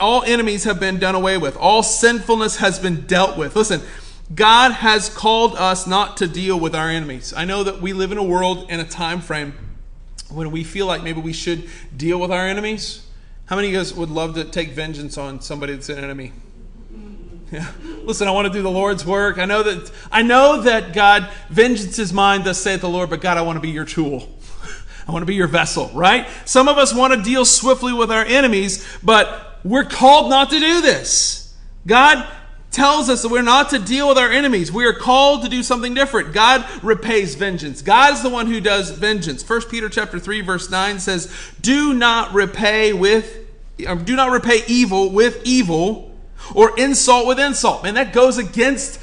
all 0.00 0.22
enemies 0.24 0.64
have 0.64 0.80
been 0.80 0.98
done 0.98 1.14
away 1.14 1.38
with. 1.38 1.56
All 1.56 1.82
sinfulness 1.82 2.56
has 2.56 2.78
been 2.78 3.06
dealt 3.06 3.36
with. 3.36 3.56
Listen, 3.56 3.82
God 4.34 4.72
has 4.72 5.08
called 5.08 5.54
us 5.56 5.86
not 5.86 6.16
to 6.18 6.26
deal 6.26 6.58
with 6.58 6.74
our 6.74 6.88
enemies. 6.88 7.32
I 7.36 7.44
know 7.44 7.62
that 7.64 7.80
we 7.80 7.92
live 7.92 8.12
in 8.12 8.18
a 8.18 8.24
world 8.24 8.66
and 8.68 8.80
a 8.80 8.84
time 8.84 9.20
frame 9.20 9.54
when 10.30 10.50
we 10.50 10.64
feel 10.64 10.86
like 10.86 11.02
maybe 11.02 11.20
we 11.20 11.32
should 11.32 11.68
deal 11.96 12.18
with 12.18 12.32
our 12.32 12.46
enemies. 12.46 13.06
How 13.46 13.54
many 13.54 13.68
of 13.68 13.74
you 13.74 13.78
guys 13.78 13.94
would 13.94 14.10
love 14.10 14.34
to 14.34 14.44
take 14.44 14.70
vengeance 14.70 15.16
on 15.16 15.40
somebody 15.40 15.74
that's 15.74 15.88
an 15.88 15.98
enemy? 15.98 16.32
Yeah. 17.52 17.70
Listen, 18.02 18.26
I 18.26 18.32
want 18.32 18.48
to 18.48 18.52
do 18.52 18.60
the 18.60 18.70
Lord's 18.72 19.06
work. 19.06 19.38
I 19.38 19.44
know 19.44 19.62
that 19.62 19.92
I 20.10 20.22
know 20.22 20.62
that 20.62 20.92
God, 20.92 21.30
vengeance 21.48 21.96
is 22.00 22.12
mine, 22.12 22.42
thus 22.42 22.60
saith 22.60 22.80
the 22.80 22.88
Lord, 22.88 23.08
but 23.08 23.20
God, 23.20 23.36
I 23.36 23.42
want 23.42 23.56
to 23.56 23.60
be 23.60 23.70
your 23.70 23.84
tool. 23.84 24.28
I 25.06 25.12
want 25.12 25.22
to 25.22 25.26
be 25.26 25.34
your 25.34 25.46
vessel, 25.46 25.90
right? 25.94 26.26
Some 26.44 26.68
of 26.68 26.78
us 26.78 26.94
want 26.94 27.14
to 27.14 27.22
deal 27.22 27.44
swiftly 27.44 27.92
with 27.92 28.10
our 28.10 28.24
enemies, 28.24 28.86
but 29.02 29.60
we're 29.64 29.84
called 29.84 30.30
not 30.30 30.50
to 30.50 30.58
do 30.58 30.80
this. 30.80 31.54
God 31.86 32.26
tells 32.72 33.08
us 33.08 33.22
that 33.22 33.28
we're 33.28 33.42
not 33.42 33.70
to 33.70 33.78
deal 33.78 34.08
with 34.08 34.18
our 34.18 34.30
enemies. 34.30 34.70
We 34.72 34.84
are 34.84 34.92
called 34.92 35.44
to 35.44 35.48
do 35.48 35.62
something 35.62 35.94
different. 35.94 36.34
God 36.34 36.66
repays 36.82 37.34
vengeance. 37.36 37.82
God 37.82 38.14
is 38.14 38.22
the 38.22 38.28
one 38.28 38.48
who 38.48 38.60
does 38.60 38.90
vengeance. 38.90 39.48
1 39.48 39.62
Peter 39.70 39.88
chapter 39.88 40.18
3 40.18 40.40
verse 40.40 40.70
9 40.70 40.98
says, 40.98 41.32
"Do 41.60 41.94
not 41.94 42.34
repay 42.34 42.92
with 42.92 43.46
um, 43.86 44.04
do 44.04 44.16
not 44.16 44.30
repay 44.30 44.62
evil 44.66 45.10
with 45.10 45.42
evil, 45.44 46.10
or 46.54 46.78
insult 46.78 47.26
with 47.26 47.38
insult. 47.38 47.82
Man, 47.82 47.94
that 47.94 48.12
goes 48.12 48.38
against 48.38 49.00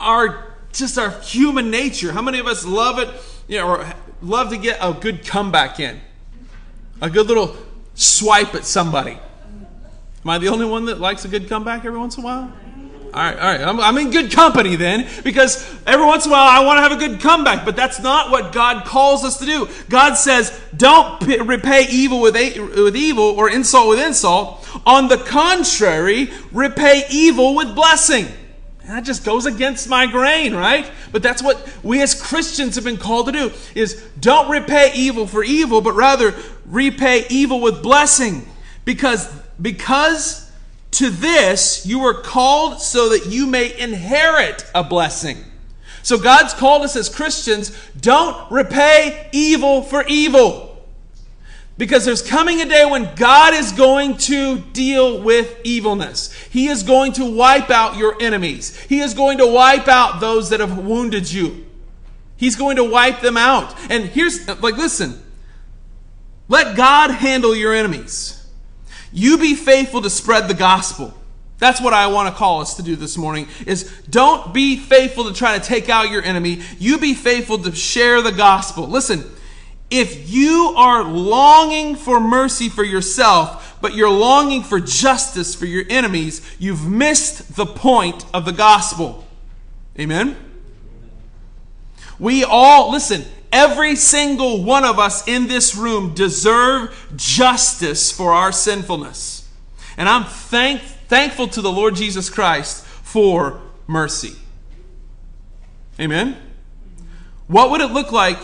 our 0.00 0.54
just 0.72 0.98
our 0.98 1.10
human 1.20 1.70
nature. 1.70 2.12
How 2.12 2.22
many 2.22 2.38
of 2.38 2.46
us 2.46 2.64
love 2.64 2.98
it, 2.98 3.08
you 3.48 3.58
know, 3.58 3.68
or 3.68 3.94
love 4.22 4.50
to 4.50 4.56
get 4.56 4.78
a 4.80 4.92
good 4.92 5.24
comeback 5.24 5.80
in? 5.80 6.00
A 7.00 7.10
good 7.10 7.26
little 7.26 7.56
swipe 7.94 8.54
at 8.54 8.64
somebody. 8.64 9.18
Am 10.24 10.30
I 10.30 10.38
the 10.38 10.48
only 10.48 10.66
one 10.66 10.86
that 10.86 10.98
likes 11.00 11.24
a 11.24 11.28
good 11.28 11.48
comeback 11.48 11.84
every 11.84 11.98
once 11.98 12.16
in 12.16 12.22
a 12.22 12.26
while? 12.26 12.52
All 13.14 13.22
right, 13.22 13.38
all 13.38 13.46
right. 13.46 13.60
I'm, 13.60 13.80
I'm, 13.80 13.96
in 13.96 14.10
good 14.10 14.30
company 14.30 14.76
then, 14.76 15.08
because 15.24 15.64
every 15.86 16.04
once 16.04 16.26
in 16.26 16.32
a 16.32 16.34
while 16.34 16.48
I 16.48 16.64
want 16.66 16.78
to 16.78 16.82
have 16.82 16.92
a 16.92 16.96
good 16.96 17.20
comeback, 17.20 17.64
but 17.64 17.74
that's 17.74 18.00
not 18.00 18.30
what 18.30 18.52
God 18.52 18.84
calls 18.84 19.24
us 19.24 19.38
to 19.38 19.46
do. 19.46 19.68
God 19.88 20.14
says, 20.14 20.60
don't 20.76 21.18
p- 21.20 21.38
repay 21.38 21.86
evil 21.88 22.20
with, 22.20 22.36
a- 22.36 22.60
with 22.60 22.94
evil 22.94 23.24
or 23.24 23.48
insult 23.48 23.88
with 23.88 24.00
insult. 24.00 24.68
On 24.84 25.08
the 25.08 25.16
contrary, 25.16 26.30
repay 26.52 27.04
evil 27.10 27.54
with 27.54 27.74
blessing. 27.74 28.26
That 28.86 29.02
just 29.02 29.24
goes 29.24 29.46
against 29.46 29.88
my 29.88 30.06
grain, 30.06 30.54
right? 30.54 30.88
But 31.10 31.22
that's 31.22 31.42
what 31.42 31.68
we 31.82 32.00
as 32.02 32.20
Christians 32.20 32.76
have 32.76 32.84
been 32.84 32.98
called 32.98 33.26
to 33.26 33.32
do 33.32 33.52
is 33.74 34.00
don't 34.20 34.48
repay 34.48 34.92
evil 34.94 35.26
for 35.26 35.42
evil, 35.42 35.80
but 35.80 35.94
rather 35.94 36.34
repay 36.64 37.26
evil 37.28 37.60
with 37.60 37.82
blessing. 37.82 38.46
Because 38.84 39.28
because 39.60 40.48
to 40.92 41.10
this 41.10 41.84
you 41.84 41.98
were 41.98 42.14
called 42.22 42.80
so 42.80 43.08
that 43.08 43.26
you 43.26 43.46
may 43.46 43.76
inherit 43.76 44.64
a 44.72 44.84
blessing. 44.84 45.38
So 46.04 46.16
God's 46.16 46.54
called 46.54 46.82
us 46.82 46.94
as 46.94 47.08
Christians, 47.08 47.76
don't 48.00 48.48
repay 48.52 49.28
evil 49.32 49.82
for 49.82 50.04
evil. 50.06 50.75
Because 51.78 52.06
there's 52.06 52.22
coming 52.22 52.62
a 52.62 52.64
day 52.64 52.86
when 52.86 53.14
God 53.16 53.52
is 53.52 53.72
going 53.72 54.16
to 54.18 54.58
deal 54.58 55.20
with 55.20 55.58
evilness. 55.62 56.32
He 56.32 56.68
is 56.68 56.82
going 56.82 57.12
to 57.14 57.30
wipe 57.30 57.68
out 57.68 57.96
your 57.96 58.20
enemies. 58.20 58.78
He 58.84 59.00
is 59.00 59.12
going 59.12 59.38
to 59.38 59.46
wipe 59.46 59.86
out 59.86 60.20
those 60.20 60.50
that 60.50 60.60
have 60.60 60.78
wounded 60.78 61.30
you. 61.30 61.66
He's 62.38 62.56
going 62.56 62.76
to 62.76 62.84
wipe 62.84 63.20
them 63.20 63.36
out. 63.36 63.74
And 63.90 64.04
here's, 64.04 64.48
like, 64.48 64.76
listen, 64.76 65.22
let 66.48 66.76
God 66.76 67.10
handle 67.10 67.54
your 67.54 67.74
enemies. 67.74 68.46
You 69.12 69.36
be 69.38 69.54
faithful 69.54 70.02
to 70.02 70.10
spread 70.10 70.48
the 70.48 70.54
gospel. 70.54 71.14
That's 71.58 71.80
what 71.80 71.94
I 71.94 72.06
want 72.08 72.28
to 72.28 72.34
call 72.34 72.60
us 72.60 72.74
to 72.76 72.82
do 72.82 72.96
this 72.96 73.16
morning 73.16 73.48
is 73.66 73.90
don't 74.10 74.52
be 74.52 74.76
faithful 74.76 75.24
to 75.24 75.32
try 75.32 75.58
to 75.58 75.64
take 75.64 75.88
out 75.88 76.10
your 76.10 76.22
enemy. 76.22 76.60
You 76.78 76.98
be 76.98 77.14
faithful 77.14 77.58
to 77.58 77.74
share 77.74 78.20
the 78.20 78.32
gospel. 78.32 78.86
Listen, 78.86 79.24
if 79.90 80.28
you 80.28 80.74
are 80.76 81.04
longing 81.04 81.96
for 81.96 82.20
mercy 82.20 82.68
for 82.68 82.84
yourself, 82.84 83.78
but 83.80 83.94
you're 83.94 84.10
longing 84.10 84.62
for 84.62 84.80
justice 84.80 85.54
for 85.54 85.66
your 85.66 85.84
enemies, 85.88 86.42
you've 86.58 86.88
missed 86.88 87.56
the 87.56 87.66
point 87.66 88.24
of 88.34 88.44
the 88.44 88.52
gospel. 88.52 89.24
Amen? 89.98 90.36
We 92.18 92.44
all, 92.44 92.90
listen, 92.90 93.24
Every 93.52 93.96
single 93.96 94.64
one 94.64 94.84
of 94.84 94.98
us 94.98 95.26
in 95.26 95.46
this 95.46 95.74
room 95.74 96.14
deserve 96.14 97.12
justice 97.16 98.12
for 98.12 98.32
our 98.32 98.52
sinfulness. 98.52 99.48
And 99.96 100.08
I'm 100.10 100.24
thank, 100.24 100.82
thankful 100.82 101.48
to 101.48 101.62
the 101.62 101.72
Lord 101.72 101.94
Jesus 101.94 102.28
Christ 102.28 102.84
for 102.84 103.62
mercy. 103.86 104.34
Amen? 105.98 106.36
What 107.46 107.70
would 107.70 107.80
it 107.80 107.92
look 107.92 108.12
like 108.12 108.38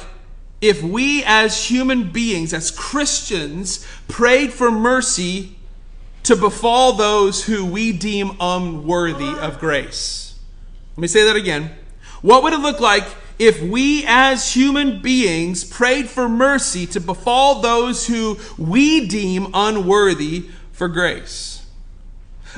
if 0.63 0.83
we, 0.83 1.23
as 1.25 1.67
human 1.67 2.11
beings, 2.11 2.55
as 2.55 2.71
Christians, 2.71 3.87
prayed 4.09 4.53
for 4.53 4.71
mercy 4.71 5.57
to 6.23 6.37
befall 6.37 6.95
those 6.95 7.45
who 7.45 7.67
we 7.67 7.93
deem 7.93 8.37
unworthy 8.41 9.39
of 9.39 9.59
grace? 9.59 10.39
Let 10.97 11.03
me 11.03 11.09
say 11.09 11.25
that 11.25 11.37
again. 11.37 11.73
What 12.23 12.43
would 12.45 12.55
it 12.55 12.61
look 12.61 12.81
like 12.81 13.05
if 13.43 13.61
we 13.61 14.05
as 14.07 14.55
human 14.55 15.03
beings 15.03 15.65
prayed 15.65 16.09
for 16.09 16.29
mercy 16.29 16.87
to 16.87 17.01
befall 17.01 17.61
those 17.61 18.07
who 18.07 18.39
we 18.57 19.09
deem 19.09 19.49
unworthy 19.53 20.49
for 20.71 20.89
grace. 20.89 21.67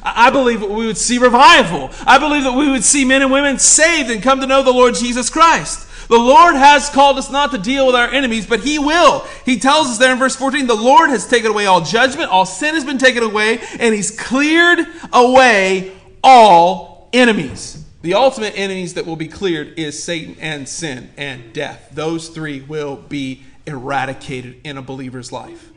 I 0.03 0.29
believe 0.31 0.61
that 0.61 0.71
we 0.71 0.87
would 0.87 0.99
see 0.99 1.19
revival. 1.19 1.91
I 2.05 2.19
believe 2.19 2.45
that 2.45 2.53
we 2.53 2.71
would 2.71 2.85
see 2.85 3.05
men 3.05 3.23
and 3.23 3.31
women 3.31 3.59
saved 3.59 4.11
and 4.11 4.23
come 4.23 4.41
to 4.41 4.47
know 4.47 4.63
the 4.63 4.73
Lord 4.73 4.95
Jesus 4.95 5.31
Christ. 5.31 5.89
The 6.09 6.19
Lord 6.19 6.55
has 6.55 6.91
called 6.91 7.19
us 7.19 7.31
not 7.31 7.51
to 7.53 7.59
deal 7.59 7.87
with 7.87 7.95
our 7.95 8.09
enemies, 8.09 8.47
but 8.47 8.61
He 8.61 8.79
will. 8.79 9.21
He 9.45 9.59
tells 9.59 9.89
us 9.89 9.99
there 9.99 10.13
in 10.13 10.19
verse 10.19 10.37
14 10.37 10.67
the 10.67 10.75
Lord 10.75 11.11
has 11.11 11.27
taken 11.27 11.51
away 11.51 11.67
all 11.67 11.81
judgment, 11.81 12.31
all 12.31 12.47
sin 12.47 12.75
has 12.75 12.85
been 12.85 12.99
taken 12.99 13.23
away, 13.23 13.61
and 13.79 13.95
He's 13.95 14.11
cleared 14.11 14.87
away 15.13 15.93
all 16.23 17.09
enemies. 17.13 17.85
The 18.03 18.15
ultimate 18.15 18.53
enemies 18.57 18.95
that 18.95 19.07
will 19.07 19.17
be 19.17 19.29
cleared 19.29 19.79
is 19.79 20.03
Satan 20.03 20.37
and 20.39 20.69
sin 20.69 21.11
and 21.17 21.55
death. 21.55 21.89
Those 21.93 22.29
three 22.29 22.61
will 22.61 22.97
be 22.97 23.45
eradicated 23.67 24.61
in 24.63 24.77
a 24.77 24.83
believer's 24.83 25.33
life. 25.33 25.71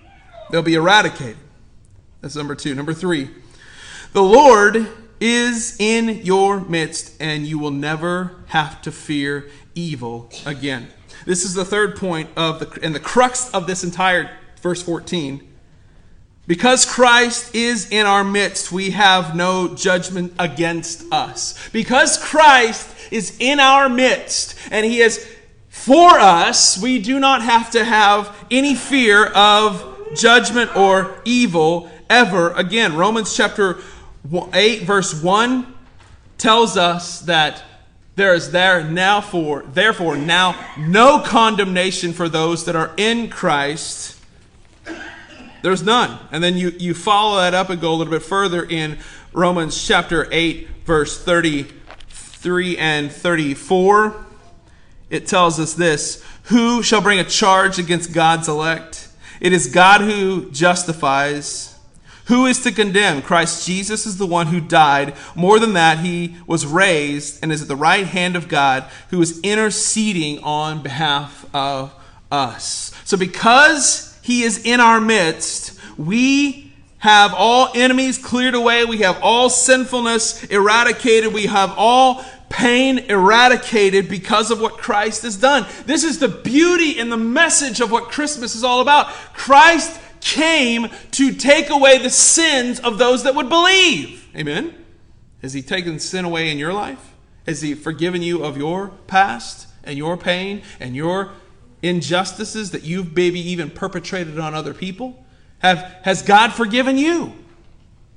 They'll 0.51 0.61
be 0.61 0.75
eradicated. 0.75 1.37
That's 2.21 2.35
number 2.35 2.55
two. 2.55 2.75
Number 2.75 2.93
three, 2.93 3.29
the 4.11 4.23
Lord 4.23 4.87
is 5.19 5.77
in 5.79 6.09
your 6.25 6.59
midst, 6.59 7.15
and 7.19 7.47
you 7.47 7.59
will 7.59 7.71
never 7.71 8.35
have 8.47 8.81
to 8.83 8.91
fear 8.91 9.49
evil 9.77 10.29
again. 10.45 10.87
This 11.25 11.43
is 11.43 11.53
the 11.53 11.65
third 11.65 11.95
point 11.95 12.29
of 12.35 12.59
the 12.59 12.79
and 12.81 12.93
the 12.95 12.99
crux 12.99 13.49
of 13.53 13.67
this 13.67 13.83
entire 13.83 14.29
verse 14.61 14.81
14 14.81 15.47
because 16.47 16.85
Christ 16.85 17.53
is 17.53 17.91
in 17.91 18.05
our 18.05 18.23
midst, 18.23 18.71
we 18.71 18.91
have 18.91 19.35
no 19.35 19.75
judgment 19.75 20.33
against 20.39 21.03
us. 21.11 21.59
Because 21.73 22.17
Christ 22.17 22.87
is 23.11 23.35
in 23.39 23.59
our 23.59 23.89
midst 23.89 24.57
and 24.71 24.85
he 24.85 25.01
is 25.01 25.27
for 25.67 26.11
us, 26.11 26.81
we 26.81 26.99
do 26.99 27.19
not 27.19 27.41
have 27.41 27.69
to 27.71 27.83
have 27.83 28.33
any 28.49 28.75
fear 28.75 29.25
of 29.27 30.15
judgment 30.15 30.75
or 30.75 31.21
evil 31.25 31.91
ever 32.09 32.51
again. 32.53 32.95
Romans 32.95 33.35
chapter 33.35 33.79
8 34.53 34.83
verse 34.83 35.21
1 35.21 35.75
tells 36.37 36.77
us 36.77 37.21
that 37.21 37.61
there 38.17 38.33
is 38.33 38.51
there 38.51 38.83
now 38.83 39.21
for 39.21 39.61
therefore 39.61 40.17
now 40.17 40.59
no 40.77 41.19
condemnation 41.19 42.11
for 42.11 42.27
those 42.27 42.65
that 42.65 42.75
are 42.75 42.91
in 42.97 43.29
Christ 43.29 44.17
there's 45.61 45.83
none. 45.83 46.17
And 46.31 46.43
then 46.43 46.55
you, 46.57 46.69
you 46.77 46.93
follow 46.93 47.37
that 47.37 47.53
up 47.53 47.69
and 47.69 47.81
go 47.81 47.93
a 47.93 47.95
little 47.95 48.11
bit 48.11 48.23
further 48.23 48.63
in 48.63 48.99
Romans 49.33 49.85
chapter 49.85 50.27
8, 50.31 50.67
verse 50.85 51.21
33 51.21 52.77
and 52.77 53.11
34. 53.11 54.25
It 55.09 55.27
tells 55.27 55.59
us 55.59 55.73
this 55.73 56.23
Who 56.43 56.83
shall 56.83 57.01
bring 57.01 57.19
a 57.19 57.23
charge 57.23 57.79
against 57.79 58.13
God's 58.13 58.47
elect? 58.47 59.09
It 59.41 59.51
is 59.51 59.67
God 59.67 60.01
who 60.01 60.49
justifies. 60.51 61.76
Who 62.27 62.45
is 62.45 62.61
to 62.61 62.71
condemn? 62.71 63.21
Christ 63.21 63.65
Jesus 63.65 64.05
is 64.05 64.17
the 64.17 64.25
one 64.25 64.47
who 64.47 64.59
died. 64.59 65.15
More 65.35 65.59
than 65.59 65.73
that, 65.73 65.99
he 65.99 66.35
was 66.45 66.65
raised 66.65 67.39
and 67.41 67.51
is 67.51 67.61
at 67.61 67.67
the 67.67 67.75
right 67.75 68.05
hand 68.05 68.35
of 68.35 68.47
God, 68.47 68.83
who 69.09 69.21
is 69.21 69.39
interceding 69.41 70.39
on 70.43 70.83
behalf 70.83 71.45
of 71.53 71.93
us. 72.31 72.93
So, 73.05 73.17
because 73.17 74.17
he 74.27 74.43
is 74.43 74.65
in 74.65 74.81
our 74.81 74.99
midst. 74.99 75.79
We 75.97 76.73
have 76.97 77.33
all 77.33 77.71
enemies 77.73 78.17
cleared 78.17 78.55
away. 78.55 78.83
We 78.83 78.97
have 78.97 79.17
all 79.21 79.49
sinfulness 79.49 80.43
eradicated. 80.43 81.33
We 81.33 81.45
have 81.45 81.73
all 81.77 82.25
pain 82.49 82.99
eradicated 82.99 84.09
because 84.09 84.51
of 84.51 84.59
what 84.59 84.77
Christ 84.77 85.21
has 85.21 85.37
done. 85.37 85.65
This 85.85 86.03
is 86.03 86.19
the 86.19 86.27
beauty 86.27 86.99
and 86.99 87.09
the 87.09 87.15
message 87.15 87.79
of 87.79 87.89
what 87.89 88.11
Christmas 88.11 88.53
is 88.53 88.65
all 88.65 88.81
about. 88.81 89.07
Christ 89.33 89.97
came 90.27 90.89
to 91.11 91.31
take 91.31 91.69
away 91.69 91.97
the 91.97 92.09
sins 92.09 92.79
of 92.79 92.97
those 92.97 93.23
that 93.23 93.33
would 93.35 93.47
believe. 93.47 94.27
Amen. 94.35 94.75
Has 95.41 95.53
he 95.53 95.61
taken 95.61 95.99
sin 95.99 96.25
away 96.25 96.51
in 96.51 96.57
your 96.57 96.73
life? 96.73 97.13
Has 97.45 97.61
he 97.61 97.73
forgiven 97.73 98.21
you 98.21 98.43
of 98.43 98.57
your 98.57 98.89
past 99.07 99.67
and 99.83 99.97
your 99.97 100.17
pain 100.17 100.63
and 100.79 100.95
your 100.95 101.31
injustices 101.81 102.71
that 102.71 102.83
you've 102.83 103.15
maybe 103.15 103.39
even 103.39 103.69
perpetrated 103.69 104.37
on 104.37 104.53
other 104.53 104.73
people? 104.73 105.23
Have, 105.59 105.79
has 106.03 106.21
God 106.21 106.51
forgiven 106.51 106.97
you? 106.97 107.33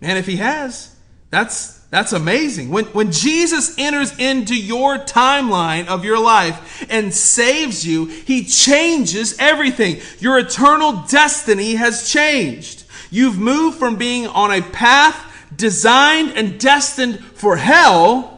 And 0.00 0.18
if 0.18 0.26
He 0.26 0.36
has, 0.36 0.96
that's, 1.30 1.79
that's 1.90 2.12
amazing. 2.12 2.70
When, 2.70 2.84
when 2.86 3.10
Jesus 3.10 3.76
enters 3.76 4.16
into 4.16 4.56
your 4.56 4.96
timeline 4.98 5.88
of 5.88 6.04
your 6.04 6.20
life 6.20 6.86
and 6.88 7.12
saves 7.12 7.84
you, 7.84 8.06
He 8.06 8.44
changes 8.44 9.36
everything. 9.40 10.00
Your 10.20 10.38
eternal 10.38 11.04
destiny 11.08 11.74
has 11.74 12.08
changed. 12.08 12.84
You've 13.10 13.38
moved 13.38 13.78
from 13.78 13.96
being 13.96 14.28
on 14.28 14.52
a 14.52 14.62
path 14.62 15.26
designed 15.56 16.32
and 16.36 16.60
destined 16.60 17.18
for 17.24 17.56
hell 17.56 18.29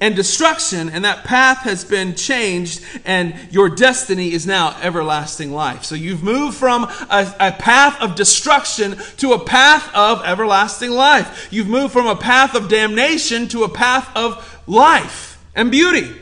and 0.00 0.16
destruction, 0.16 0.88
and 0.88 1.04
that 1.04 1.24
path 1.24 1.58
has 1.58 1.84
been 1.84 2.14
changed, 2.14 2.82
and 3.04 3.34
your 3.50 3.68
destiny 3.68 4.32
is 4.32 4.46
now 4.46 4.76
everlasting 4.80 5.52
life. 5.52 5.84
So 5.84 5.94
you've 5.94 6.22
moved 6.22 6.56
from 6.56 6.84
a, 6.84 7.34
a, 7.38 7.52
path 7.52 8.00
of 8.00 8.14
destruction 8.14 8.96
to 9.18 9.32
a 9.32 9.44
path 9.44 9.94
of 9.94 10.24
everlasting 10.24 10.90
life. 10.90 11.48
You've 11.50 11.68
moved 11.68 11.92
from 11.92 12.06
a 12.06 12.16
path 12.16 12.54
of 12.54 12.68
damnation 12.68 13.48
to 13.48 13.64
a 13.64 13.68
path 13.68 14.10
of 14.16 14.62
life 14.66 15.42
and 15.54 15.70
beauty. 15.70 16.14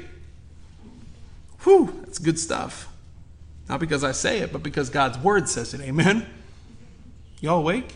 Whew, 1.61 1.95
that's 2.05 2.19
good 2.19 2.39
stuff. 2.39 2.89
Not 3.69 3.81
because 3.81 4.05
I 4.05 4.13
say 4.13 4.39
it, 4.41 4.53
but 4.53 4.63
because 4.63 4.91
God's 4.91 5.19
word 5.19 5.49
says 5.49 5.75
it. 5.75 5.81
Amen. 5.81 6.27
Y'all 7.41 7.59
awake? 7.59 7.95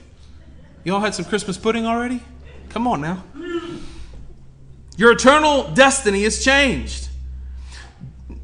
Y'all 0.85 1.00
had 1.00 1.14
some 1.14 1.25
Christmas 1.25 1.57
pudding 1.57 1.87
already? 1.87 2.21
Come 2.71 2.87
on 2.87 3.00
now. 3.00 3.23
Your 5.00 5.12
eternal 5.12 5.73
destiny 5.73 6.25
is 6.25 6.45
changed. 6.45 7.09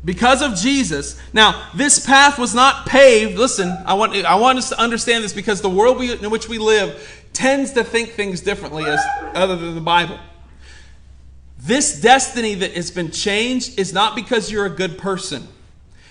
Because 0.02 0.40
of 0.40 0.54
Jesus. 0.54 1.20
Now, 1.34 1.68
this 1.74 2.04
path 2.06 2.38
was 2.38 2.54
not 2.54 2.86
paved. 2.86 3.38
Listen, 3.38 3.76
I 3.84 3.92
want, 3.92 4.16
I 4.24 4.36
want 4.36 4.56
us 4.56 4.70
to 4.70 4.80
understand 4.80 5.22
this 5.22 5.34
because 5.34 5.60
the 5.60 5.68
world 5.68 5.98
we, 5.98 6.14
in 6.14 6.30
which 6.30 6.48
we 6.48 6.56
live 6.56 7.26
tends 7.34 7.72
to 7.72 7.84
think 7.84 8.12
things 8.12 8.40
differently 8.40 8.86
as 8.86 8.98
other 9.34 9.54
than 9.54 9.74
the 9.74 9.82
Bible. 9.82 10.18
This 11.58 12.00
destiny 12.00 12.54
that 12.54 12.72
has 12.72 12.90
been 12.90 13.10
changed 13.10 13.78
is 13.78 13.92
not 13.92 14.16
because 14.16 14.50
you're 14.50 14.64
a 14.64 14.70
good 14.70 14.96
person. 14.96 15.46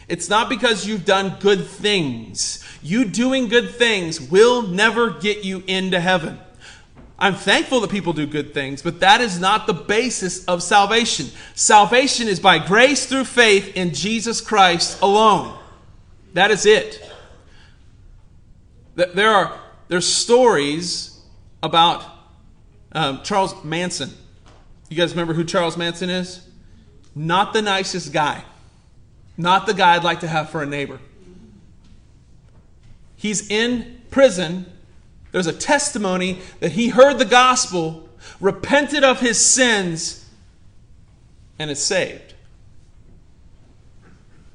It's 0.07 0.29
not 0.29 0.47
because 0.47 0.85
you've 0.85 1.05
done 1.05 1.37
good 1.39 1.65
things. 1.65 2.63
You 2.83 3.05
doing 3.05 3.47
good 3.47 3.71
things 3.71 4.21
will 4.21 4.61
never 4.61 5.09
get 5.09 5.43
you 5.43 5.63
into 5.65 5.99
heaven. 5.99 6.37
I'm 7.17 7.35
thankful 7.35 7.79
that 7.79 7.89
people 7.89 8.11
do 8.11 8.27
good 8.27 8.53
things, 8.53 8.81
but 8.81 8.99
that 8.99 9.21
is 9.21 9.39
not 9.39 9.67
the 9.67 9.73
basis 9.73 10.43
of 10.45 10.61
salvation. 10.61 11.27
Salvation 11.53 12.27
is 12.27 12.39
by 12.39 12.59
grace 12.59 13.05
through 13.05 13.23
faith 13.23 13.75
in 13.75 13.93
Jesus 13.93 14.41
Christ 14.41 15.01
alone. 15.01 15.57
That 16.33 16.51
is 16.51 16.65
it. 16.65 17.09
There 18.95 19.31
are 19.31 19.59
there's 19.87 20.07
stories 20.07 21.21
about 21.63 22.03
um, 22.91 23.21
Charles 23.23 23.63
Manson. 23.63 24.09
You 24.89 24.97
guys 24.97 25.11
remember 25.11 25.33
who 25.33 25.43
Charles 25.43 25.77
Manson 25.77 26.09
is? 26.09 26.47
Not 27.13 27.53
the 27.53 27.61
nicest 27.61 28.11
guy. 28.11 28.43
Not 29.37 29.65
the 29.65 29.73
guy 29.73 29.95
I'd 29.95 30.03
like 30.03 30.21
to 30.21 30.27
have 30.27 30.49
for 30.49 30.61
a 30.63 30.65
neighbor. 30.65 30.99
He's 33.15 33.49
in 33.49 34.01
prison 34.11 34.65
there's 35.35 35.47
a 35.47 35.51
testimony 35.51 36.39
that 36.61 36.71
he 36.71 36.87
heard 36.87 37.19
the 37.19 37.25
gospel, 37.25 38.07
repented 38.39 39.03
of 39.03 39.19
his 39.19 39.37
sins, 39.37 40.25
and 41.59 41.69
is 41.69 41.83
saved. 41.83 42.35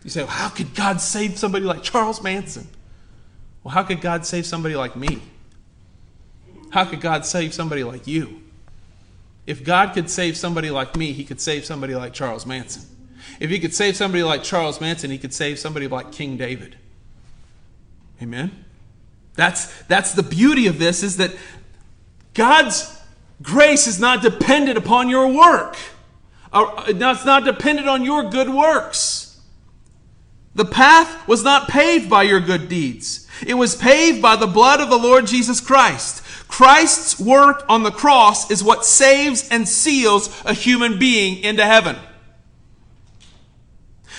You 0.03 0.09
say, 0.09 0.23
well, 0.23 0.31
how 0.31 0.49
could 0.49 0.75
God 0.75 1.03
save 1.03 1.37
somebody 1.37 1.67
like 1.67 1.83
Charles 1.83 2.23
Manson? 2.23 2.67
Well, 3.63 3.75
how 3.75 3.83
could 3.83 4.01
God 4.01 4.25
save 4.25 4.47
somebody 4.47 4.75
like 4.75 4.97
me? 4.97 5.21
How 6.71 6.87
could 6.87 7.03
God 7.03 7.27
save 7.27 7.53
somebody 7.53 7.85
like 7.85 8.07
you? 8.07 8.41
If 9.45 9.63
God 9.63 9.93
could 9.93 10.09
save 10.09 10.35
somebody 10.35 10.71
like 10.71 10.97
me, 10.97 11.13
he 11.13 11.25
could 11.25 11.43
save 11.43 11.67
somebody 11.67 11.95
like 11.95 12.15
Charles 12.15 12.47
Manson. 12.47 12.85
If 13.39 13.51
he 13.51 13.59
could 13.59 13.75
save 13.75 13.97
somebody 13.97 14.23
like 14.23 14.43
Charles 14.43 14.81
Manson, 14.81 15.11
he 15.11 15.19
could 15.19 15.35
save 15.35 15.59
somebody 15.59 15.89
like 15.89 16.11
King 16.11 16.39
David. 16.39 16.79
Amen? 18.23 18.65
That's, 19.35 19.83
that's 19.85 20.13
the 20.13 20.23
beauty 20.23 20.67
of 20.67 20.79
this 20.79 21.03
is 21.03 21.17
that 21.19 21.33
God's 22.35 23.01
grace 23.43 23.87
is 23.87 23.99
not 23.99 24.23
dependent 24.23 24.77
upon 24.77 25.09
your 25.09 25.29
work. 25.29 25.77
Uh, 26.53 26.85
it's 26.89 27.25
not 27.25 27.45
dependent 27.45 27.89
on 27.89 28.05
your 28.05 28.29
good 28.29 28.49
works. 28.49 29.41
The 30.55 30.65
path 30.65 31.29
was 31.29 31.45
not 31.45 31.69
paved 31.69 32.11
by 32.11 32.25
your 32.25 32.41
good 32.41 32.69
deeds. 32.69 33.29
It 33.47 33.55
was 33.55 33.77
paved 33.77 34.21
by 34.21 34.37
the 34.37 34.49
blood 34.49 34.81
of 34.81 34.91
the 34.91 34.99
Lord 34.99 35.27
Jesus 35.27 35.61
Christ. 35.61 36.25
Christ's 36.49 37.21
work 37.21 37.65
on 37.69 37.85
the 37.85 37.93
cross 37.93 38.51
is 38.51 38.63
what 38.63 38.85
saves 38.85 39.49
and 39.49 39.69
seals 39.69 40.43
a 40.45 40.53
human 40.53 40.99
being 40.99 41.39
into 41.45 41.65
heaven. 41.65 41.97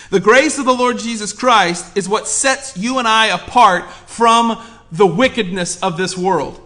The 0.09 0.21
grace 0.21 0.57
of 0.57 0.65
the 0.65 0.73
Lord 0.73 0.97
Jesus 0.97 1.33
Christ 1.33 1.97
is 1.97 2.07
what 2.07 2.27
sets 2.27 2.77
you 2.77 2.99
and 2.99 3.07
I 3.07 3.27
apart 3.27 3.89
from 3.91 4.61
the 4.91 5.07
wickedness 5.07 5.81
of 5.81 5.97
this 5.97 6.17
world. 6.17 6.59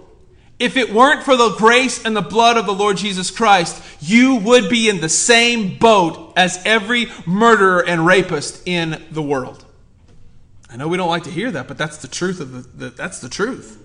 If 0.57 0.77
it 0.77 0.93
weren't 0.93 1.23
for 1.23 1.35
the 1.35 1.53
grace 1.57 2.05
and 2.05 2.15
the 2.15 2.21
blood 2.21 2.55
of 2.55 2.65
the 2.65 2.73
Lord 2.73 2.95
Jesus 2.95 3.29
Christ, 3.29 3.83
you 4.01 4.35
would 4.38 4.69
be 4.69 4.88
in 4.88 5.01
the 5.01 5.09
same 5.09 5.77
boat 5.77 6.33
as 6.38 6.61
every 6.65 7.07
murderer 7.25 7.83
and 7.85 8.05
rapist 8.05 8.65
in 8.65 9.03
the 9.11 9.21
world. 9.21 9.65
I 10.69 10.77
know 10.77 10.88
we 10.88 10.97
don't 10.97 11.09
like 11.09 11.23
to 11.23 11.31
hear 11.31 11.51
that, 11.51 11.67
but 11.67 11.77
that's 11.77 11.97
the 11.97 12.07
truth 12.07 12.39
of 12.39 12.51
the, 12.51 12.85
the 12.85 12.89
that's 12.89 13.19
the 13.19 13.29
truth. 13.29 13.81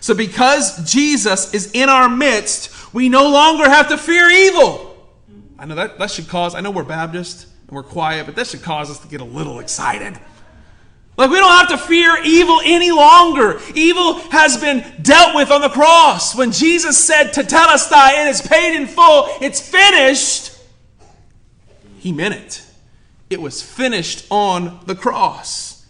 So 0.00 0.14
because 0.14 0.90
Jesus 0.90 1.52
is 1.54 1.70
in 1.72 1.88
our 1.88 2.08
midst, 2.08 2.92
we 2.94 3.08
no 3.08 3.30
longer 3.30 3.68
have 3.68 3.88
to 3.88 3.98
fear 3.98 4.28
evil. 4.30 4.90
I 5.58 5.66
know 5.66 5.74
that 5.74 5.98
that 5.98 6.10
should 6.10 6.28
cause 6.28 6.54
I 6.54 6.60
know 6.60 6.70
we're 6.70 6.84
Baptist 6.84 7.46
and 7.68 7.76
we're 7.76 7.82
quiet, 7.82 8.26
but 8.26 8.34
that 8.36 8.46
should 8.46 8.62
cause 8.62 8.90
us 8.90 8.98
to 9.00 9.08
get 9.08 9.20
a 9.20 9.24
little 9.24 9.60
excited. 9.60 10.18
Like, 11.16 11.30
we 11.30 11.36
don't 11.36 11.50
have 11.50 11.68
to 11.68 11.78
fear 11.78 12.16
evil 12.24 12.60
any 12.64 12.90
longer. 12.90 13.60
Evil 13.74 14.14
has 14.30 14.56
been 14.56 14.84
dealt 15.00 15.36
with 15.36 15.50
on 15.50 15.60
the 15.60 15.68
cross. 15.68 16.34
When 16.34 16.50
Jesus 16.50 16.98
said, 16.98 17.32
to 17.34 17.44
tell 17.44 17.68
Tetelestai, 17.68 18.14
and 18.14 18.28
it 18.28 18.32
is 18.32 18.42
paid 18.42 18.74
in 18.74 18.88
full, 18.88 19.28
it's 19.40 19.60
finished, 19.60 20.56
he 21.98 22.10
meant 22.10 22.34
it. 22.34 22.64
It 23.30 23.40
was 23.40 23.62
finished 23.62 24.26
on 24.28 24.80
the 24.86 24.96
cross. 24.96 25.86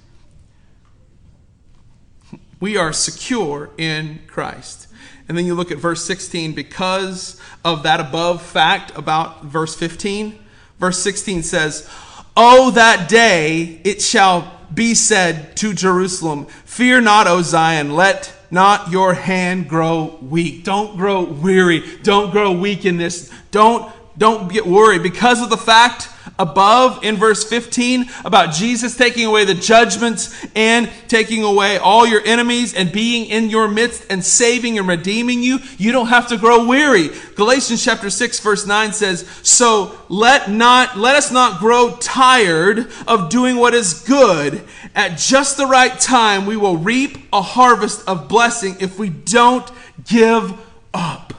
We 2.61 2.77
are 2.77 2.93
secure 2.93 3.71
in 3.79 4.21
Christ. 4.27 4.89
And 5.29 5.39
then 5.39 5.47
you 5.47 5.55
look 5.55 5.71
at 5.71 5.79
verse 5.79 6.05
16, 6.05 6.53
because 6.53 7.41
of 7.65 7.83
that 7.85 7.99
above 7.99 8.43
fact 8.43 8.97
about 8.97 9.45
verse 9.45 9.75
15, 9.75 10.39
verse 10.79 10.99
16 10.99 11.43
says, 11.43 11.89
Oh, 12.37 12.71
that 12.73 13.09
day 13.09 13.81
it 13.85 14.03
shall 14.03 14.54
be 14.73 14.95
said 14.95 15.57
to 15.57 15.73
Jerusalem, 15.73 16.47
Fear 16.65 17.03
not, 17.03 17.27
O 17.27 17.43
Zion, 17.43 17.95
let 17.95 18.33
not 18.51 18.91
your 18.91 19.15
hand 19.15 19.69
grow 19.69 20.19
weak. 20.23 20.65
Don't 20.65 20.97
grow 20.97 21.25
weary. 21.25 21.83
Don't 22.03 22.31
grow 22.31 22.53
weak 22.53 22.85
in 22.85 22.97
this. 22.97 23.33
Don't, 23.51 23.93
don't 24.17 24.53
get 24.53 24.67
worried 24.67 25.03
because 25.03 25.43
of 25.43 25.51
the 25.51 25.57
fact 25.57 26.09
above 26.39 27.05
in 27.05 27.17
verse 27.17 27.45
15 27.45 28.07
about 28.25 28.53
Jesus 28.53 28.97
taking 28.97 29.25
away 29.25 29.45
the 29.45 29.55
judgments 29.55 30.35
and 30.55 30.91
taking 31.09 31.43
away 31.43 31.79
all 31.79 32.07
your 32.07 32.23
enemies 32.25 32.75
and 32.75 32.91
being 32.91 33.27
in 33.27 33.51
your 33.51 33.69
midst 33.69 34.07
and 34.11 34.25
saving 34.25 34.79
and 34.79 34.89
redeeming 34.89 35.43
you, 35.43 35.59
you 35.79 35.93
don't 35.93 36.09
have 36.09 36.29
to 36.29 36.37
grow 36.37 36.67
weary. 36.67 37.11
Galatians 37.35 37.85
chapter 37.85 38.11
6 38.11 38.41
verse 38.41 38.67
9 38.67 38.93
says, 38.93 39.25
"So 39.43 39.97
let 40.09 40.51
not 40.51 40.99
let 40.99 41.17
us 41.17 41.31
not 41.31 41.61
grow 41.61 41.97
tired 42.01 42.91
of 43.07 43.29
doing 43.29 43.57
what 43.57 43.75
is 43.75 43.95
good. 43.95 44.63
At 44.95 45.19
just 45.19 45.57
the 45.57 45.67
right 45.67 45.99
time 45.99 46.47
we 46.47 46.57
will 46.57 46.77
reap 46.77 47.29
a 47.33 47.43
harvest 47.43 48.03
of 48.07 48.29
blessing 48.29 48.77
if 48.81 48.99
we 48.99 49.09
don't 49.09 49.69
give 50.05 50.53
up." 50.93 51.35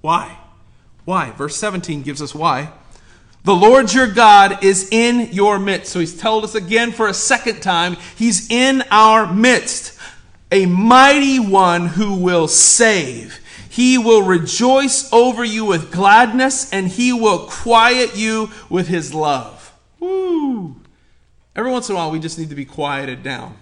Why? 0.00 0.36
Why? 1.06 1.30
Verse 1.30 1.56
17 1.56 2.02
gives 2.02 2.20
us 2.20 2.34
why. 2.34 2.72
The 3.44 3.54
Lord 3.54 3.94
your 3.94 4.08
God 4.08 4.64
is 4.64 4.88
in 4.90 5.32
your 5.32 5.60
midst. 5.60 5.92
So 5.92 6.00
he's 6.00 6.20
told 6.20 6.42
us 6.42 6.56
again 6.56 6.90
for 6.90 7.06
a 7.06 7.14
second 7.14 7.62
time, 7.62 7.96
he's 8.16 8.50
in 8.50 8.82
our 8.90 9.32
midst. 9.32 9.98
A 10.50 10.66
mighty 10.66 11.38
one 11.38 11.86
who 11.86 12.16
will 12.16 12.48
save. 12.48 13.40
He 13.70 13.98
will 13.98 14.22
rejoice 14.22 15.12
over 15.12 15.44
you 15.44 15.64
with 15.64 15.92
gladness 15.92 16.72
and 16.72 16.88
he 16.88 17.12
will 17.12 17.46
quiet 17.46 18.16
you 18.16 18.50
with 18.68 18.88
his 18.88 19.14
love. 19.14 19.72
Woo! 20.00 20.76
Every 21.54 21.70
once 21.70 21.88
in 21.88 21.94
a 21.94 21.98
while, 21.98 22.10
we 22.10 22.18
just 22.18 22.38
need 22.40 22.48
to 22.48 22.56
be 22.56 22.64
quieted 22.64 23.22
down. 23.22 23.56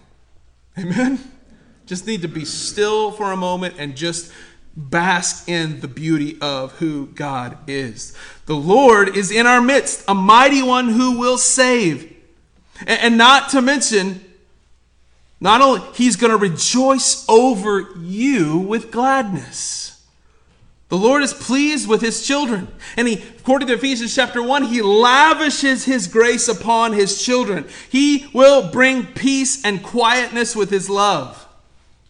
Amen? 0.78 1.20
Just 1.84 2.06
need 2.06 2.22
to 2.22 2.28
be 2.28 2.46
still 2.46 3.12
for 3.12 3.32
a 3.32 3.36
moment 3.36 3.74
and 3.76 3.94
just 3.94 4.32
bask 4.76 5.48
in 5.48 5.80
the 5.80 5.88
beauty 5.88 6.38
of 6.40 6.72
who 6.72 7.06
God 7.06 7.56
is. 7.68 8.16
The 8.46 8.56
Lord 8.56 9.16
is 9.16 9.30
in 9.30 9.46
our 9.46 9.60
midst, 9.60 10.04
a 10.08 10.14
mighty 10.14 10.62
one 10.62 10.88
who 10.88 11.18
will 11.18 11.38
save. 11.38 12.12
And, 12.86 13.16
not 13.16 13.50
to 13.50 13.62
mention, 13.62 14.24
not 15.40 15.60
only, 15.60 15.80
he's 15.94 16.16
going 16.16 16.32
to 16.32 16.36
rejoice 16.36 17.24
over 17.28 17.92
you 17.98 18.58
with 18.58 18.90
gladness. 18.90 20.02
The 20.88 20.98
Lord 20.98 21.22
is 21.22 21.32
pleased 21.32 21.88
with 21.88 22.00
his 22.00 22.26
children. 22.26 22.68
And 22.96 23.08
he, 23.08 23.14
according 23.38 23.68
to 23.68 23.74
Ephesians 23.74 24.14
chapter 24.14 24.42
1, 24.42 24.64
he 24.64 24.82
lavishes 24.82 25.84
his 25.84 26.06
grace 26.06 26.48
upon 26.48 26.92
his 26.92 27.24
children. 27.24 27.66
He 27.90 28.28
will 28.34 28.70
bring 28.70 29.06
peace 29.06 29.64
and 29.64 29.82
quietness 29.82 30.54
with 30.54 30.70
his 30.70 30.90
love. 30.90 31.48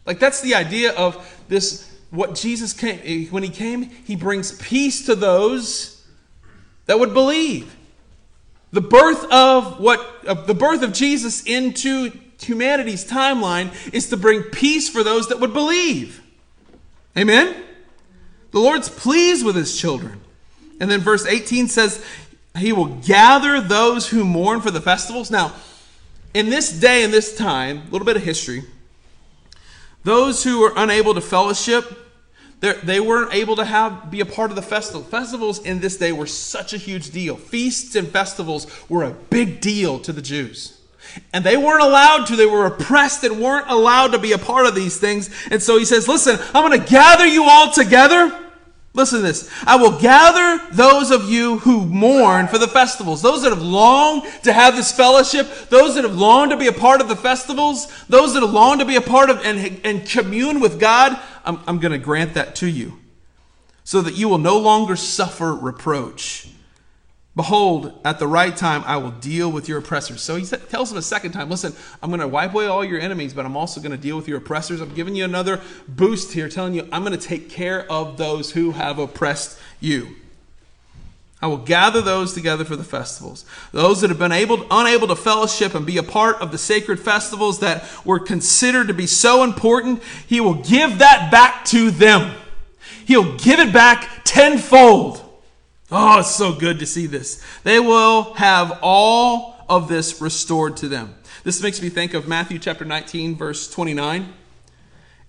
Like 0.07 0.18
that's 0.18 0.40
the 0.40 0.55
idea 0.55 0.92
of 0.92 1.42
this 1.48 1.93
what 2.14 2.35
Jesus 2.35 2.72
came, 2.72 3.27
when 3.29 3.42
he 3.42 3.48
came, 3.48 3.83
he 3.83 4.16
brings 4.16 4.53
peace 4.53 5.07
to 5.07 5.14
those 5.14 6.05
that 6.87 6.98
would 6.98 7.12
believe. 7.12 7.74
The 8.72 8.81
birth 8.81 9.24
of 9.31 9.81
what 9.81 10.46
the 10.46 10.55
birth 10.55 10.83
of 10.83 10.92
Jesus 10.92 11.44
into 11.44 12.11
humanity's 12.40 13.05
timeline 13.09 13.72
is 13.92 14.09
to 14.09 14.16
bring 14.16 14.42
peace 14.42 14.88
for 14.88 15.03
those 15.03 15.29
that 15.29 15.40
would 15.40 15.53
believe. 15.53 16.22
Amen. 17.16 17.62
The 18.50 18.59
Lord's 18.59 18.88
pleased 18.88 19.44
with 19.44 19.57
his 19.57 19.79
children. 19.79 20.20
And 20.81 20.90
then 20.90 21.00
verse 21.00 21.27
18 21.27 21.68
says, 21.68 22.05
He 22.59 22.72
will 22.72 22.87
gather 22.87 23.61
those 23.61 24.09
who 24.09 24.24
mourn 24.24 24.61
for 24.61 24.70
the 24.70 24.81
festivals. 24.81 25.31
Now, 25.31 25.55
in 26.35 26.50
this 26.50 26.72
day 26.72 27.05
and 27.05 27.12
this 27.12 27.37
time, 27.37 27.79
a 27.79 27.90
little 27.90 28.05
bit 28.05 28.16
of 28.16 28.24
history, 28.24 28.64
those 30.03 30.44
who 30.44 30.61
were 30.61 30.72
unable 30.77 31.14
to 31.14 31.20
fellowship, 31.20 32.04
they 32.72 33.00
weren't 33.00 33.35
able 33.35 33.57
to 33.57 33.64
have 33.64 34.11
be 34.11 34.20
a 34.20 34.27
part 34.27 34.50
of 34.50 34.57
the 34.57 34.62
festival. 34.62 35.03
Festivals 35.03 35.59
in 35.64 35.81
this 35.81 35.96
day 35.96 36.12
were 36.12 36.27
such 36.27 36.72
a 36.72 36.79
huge 36.79 37.11
deal. 37.11 37.37
Feasts 37.37 37.94
and 37.94 38.09
festivals 38.09 38.66
were 38.88 39.05
a 39.05 39.11
big 39.11 39.61
deal 39.61 39.98
to 40.00 40.12
the 40.12 40.22
Jews. 40.22 40.81
And 41.33 41.44
they 41.44 41.57
weren't 41.57 41.83
allowed 41.83 42.27
to. 42.27 42.37
They 42.37 42.46
were 42.46 42.66
oppressed 42.66 43.24
and 43.24 43.40
weren't 43.40 43.68
allowed 43.68 44.09
to 44.12 44.18
be 44.18 44.33
a 44.33 44.38
part 44.38 44.66
of 44.66 44.74
these 44.74 44.98
things. 44.98 45.31
And 45.50 45.62
so 45.62 45.79
he 45.79 45.85
says, 45.85 46.09
Listen, 46.09 46.38
I'm 46.55 46.68
going 46.68 46.81
to 46.81 46.90
gather 46.90 47.27
you 47.27 47.44
all 47.44 47.70
together 47.70 48.43
Listen 48.94 49.20
to 49.20 49.26
this. 49.26 49.50
I 49.66 49.74
will 49.74 49.98
gather 49.98 50.64
those 50.70 51.11
of 51.11 51.28
you 51.28 51.59
who 51.59 51.85
mourn 51.85 52.46
for 52.46 52.59
the 52.59 52.68
festivals, 52.68 53.22
those 53.22 53.42
that 53.42 53.50
have 53.50 53.61
longed 53.61 54.22
to 54.44 54.52
have 54.52 54.76
this 54.76 54.92
fellowship, 54.92 55.48
those 55.68 55.96
that 55.96 56.04
have 56.04 56.16
longed 56.16 56.52
to 56.52 56.57
be 56.57 56.68
a 56.68 56.72
part 56.72 57.00
of 57.00 57.09
the 57.09 57.16
festivals, 57.16 57.92
those 58.09 58.35
that 58.35 58.42
have 58.42 58.52
longed 58.52 58.78
to 58.80 58.87
be 58.87 58.94
a 58.94 59.00
part 59.00 59.30
of 59.30 59.44
and, 59.44 59.80
and 59.85 60.09
commune 60.09 60.61
with 60.61 60.78
God. 60.78 61.18
I'm, 61.44 61.59
I'm 61.66 61.80
going 61.80 61.90
to 61.90 61.98
grant 61.98 62.35
that 62.35 62.54
to 62.57 62.68
you 62.68 63.00
so 63.83 64.00
that 64.00 64.14
you 64.14 64.28
will 64.28 64.38
no 64.38 64.59
longer 64.59 64.94
suffer 64.94 65.52
reproach. 65.52 66.48
Behold, 67.37 67.99
at 68.05 68.20
the 68.20 68.29
right 68.29 68.57
time, 68.57 68.85
I 68.87 68.97
will 68.97 69.11
deal 69.11 69.51
with 69.51 69.68
your 69.68 69.79
oppressors. 69.79 70.20
So 70.20 70.37
he 70.37 70.44
tells 70.47 70.92
him 70.92 70.99
a 70.99 71.03
second 71.03 71.33
time, 71.33 71.51
listen, 71.51 71.75
I'm 72.01 72.11
going 72.11 72.20
to 72.20 72.29
wipe 72.29 72.55
away 72.55 72.66
all 72.66 72.85
your 72.85 73.01
enemies, 73.01 73.35
but 73.35 73.44
I'm 73.44 73.57
also 73.57 73.81
going 73.81 73.90
to 73.90 73.99
deal 73.99 74.16
with 74.16 74.29
your 74.29 74.38
oppressors. 74.38 74.81
I'm 74.81 74.94
giving 74.94 75.16
you 75.16 75.25
another 75.25 75.61
boost 75.88 76.33
here, 76.33 76.49
telling 76.49 76.75
you 76.75 76.88
I'm 76.92 77.05
going 77.05 77.18
to 77.18 77.27
take 77.27 77.51
care 77.51 77.90
of 77.90 78.18
those 78.18 78.53
who 78.53 78.70
have 78.70 79.01
oppressed 79.01 79.59
you. 79.81 80.14
I 81.42 81.49
will 81.49 81.57
gather 81.59 82.01
those 82.01 82.35
together 82.35 82.64
for 82.64 82.77
the 82.77 82.85
festivals. 82.85 83.44
Those 83.73 84.01
that 84.01 84.11
have 84.11 84.18
been 84.18 84.33
able, 84.33 84.64
unable 84.70 85.09
to 85.09 85.16
fellowship 85.16 85.75
and 85.75 85.85
be 85.85 85.99
a 85.99 86.05
part 86.05 86.37
of 86.40 86.53
the 86.53 86.59
sacred 86.59 87.01
festivals 87.01 87.59
that 87.59 87.85
were 88.07 88.20
considered 88.20 88.87
to 88.88 88.94
be 88.94 89.09
so 89.09 89.42
important, 89.42 90.03
he 90.27 90.40
will 90.40 90.55
give 90.55 90.99
that 90.99 91.33
back 91.33 91.64
to 91.66 91.90
them. 91.90 92.35
He'll 93.07 93.37
give 93.37 93.59
it 93.59 93.73
back 93.73 94.23
tenfold. 94.25 95.23
Oh, 95.90 96.20
it's 96.20 96.35
so 96.35 96.53
good 96.53 96.79
to 96.79 96.87
see 96.87 97.07
this. 97.07 97.44
They 97.62 97.79
will 97.79 98.35
have 98.35 98.79
all 98.83 99.57
of 99.68 99.88
this 99.88 100.20
restored 100.20 100.77
to 100.79 100.88
them. 100.88 101.14
This 101.42 101.62
makes 101.62 101.83
me 101.83 101.90
think 101.90 102.14
of 102.14 102.27
Matthew 102.27 102.59
chapter 102.59 102.85
19, 102.85 103.37
verse 103.37 103.70
29. 103.70 104.33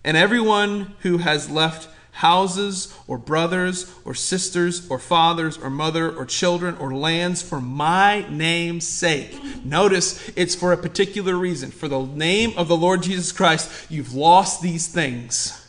And 0.04 0.15
everyone 0.15 0.96
who 1.00 1.18
has 1.18 1.50
left 1.50 1.89
houses 2.12 2.98
or 3.08 3.18
brothers 3.18 3.94
or 4.06 4.13
sisters 4.13 4.89
or 4.89 4.98
fathers 4.98 5.58
or 5.58 5.70
mother 5.70 6.10
or 6.10 6.26
children 6.26 6.78
or 6.78 6.94
lands 6.94 7.41
for 7.41 7.60
my 7.60 8.26
name's 8.30 8.88
sake. 8.88 9.38
Notice 9.65 10.32
it's 10.38 10.56
for 10.56 10.72
a 10.72 10.78
particular 10.78 11.36
reason. 11.36 11.72
For 11.72 11.89
the 11.89 12.04
name 12.04 12.54
of 12.58 12.70
the 12.70 12.78
Lord 12.78 13.04
Jesus 13.04 13.34
Christ, 13.34 13.91
you've 13.91 14.13
lost 14.13 14.62
these 14.62 14.88
things. 14.88 15.68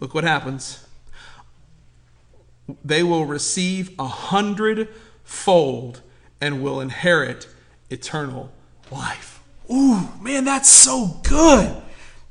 Look 0.00 0.14
what 0.14 0.24
happens 0.24 0.87
they 2.84 3.02
will 3.02 3.24
receive 3.24 3.94
a 3.98 4.06
hundredfold 4.06 6.02
and 6.40 6.62
will 6.62 6.80
inherit 6.80 7.48
eternal 7.90 8.52
life. 8.90 9.42
Ooh, 9.70 10.08
man, 10.20 10.44
that's 10.44 10.68
so 10.68 11.20
good. 11.24 11.82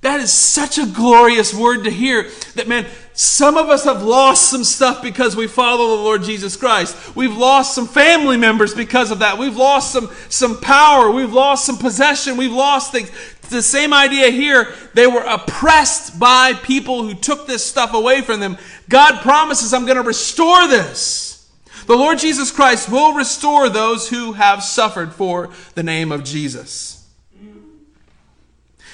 That 0.02 0.20
is 0.20 0.32
such 0.32 0.78
a 0.78 0.86
glorious 0.86 1.54
word 1.54 1.84
to 1.86 1.92
hear. 1.92 2.30
That, 2.56 2.68
man, 2.68 2.86
some 3.14 3.58
of 3.58 3.70
us 3.70 3.84
have 3.86 4.04
lost 4.04 4.50
some 4.50 4.64
stuff 4.64 5.02
because 5.02 5.36
we 5.36 5.48
follow 5.48 5.98
the 5.98 6.04
Lord 6.04 6.22
Jesus 6.22 6.56
Christ. 6.56 7.16
We've 7.16 7.36
lost 7.36 7.74
some 7.74 7.88
family 7.88 8.38
members 8.38 8.76
because 8.76 9.10
of 9.10 9.20
that. 9.20 9.40
We've 9.40 9.58
lost 9.58 9.92
some, 9.92 10.12
some 10.30 10.62
power. 10.62 11.10
We've 11.10 11.34
lost 11.34 11.66
some 11.66 11.78
possession. 11.78 12.38
We've 12.38 12.52
lost 12.52 12.92
things. 12.92 13.12
It's 13.48 13.56
the 13.56 13.62
same 13.62 13.94
idea 13.94 14.30
here. 14.30 14.74
They 14.94 15.08
were 15.08 15.24
oppressed 15.26 16.20
by 16.20 16.52
people 16.52 17.04
who 17.04 17.14
took 17.14 17.48
this 17.48 17.66
stuff 17.66 17.94
away 17.94 18.20
from 18.20 18.42
them. 18.42 18.58
God 18.90 19.22
promises, 19.22 19.74
I'm 19.74 19.86
going 19.86 19.96
to 19.96 20.04
restore 20.04 20.68
this. 20.68 21.50
The 21.86 21.96
Lord 21.96 22.20
Jesus 22.20 22.52
Christ 22.52 22.92
will 22.92 23.14
restore 23.14 23.70
those 23.70 24.10
who 24.10 24.34
have 24.34 24.62
suffered 24.64 25.14
for 25.14 25.50
the 25.76 25.84
name 25.84 26.12
of 26.12 26.26
Jesus. 26.26 27.08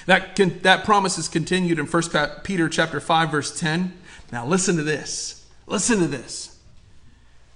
That, 0.05 0.35
can, 0.35 0.59
that 0.59 0.85
promise 0.85 1.17
is 1.17 1.27
continued 1.27 1.79
in 1.79 1.87
1 1.87 2.03
Peter 2.43 2.69
chapter 2.69 2.99
5, 2.99 3.31
verse 3.31 3.59
10. 3.59 3.91
Now 4.31 4.45
listen 4.45 4.77
to 4.77 4.83
this. 4.83 5.47
Listen 5.65 5.97
to 5.97 6.07
this. 6.07 6.59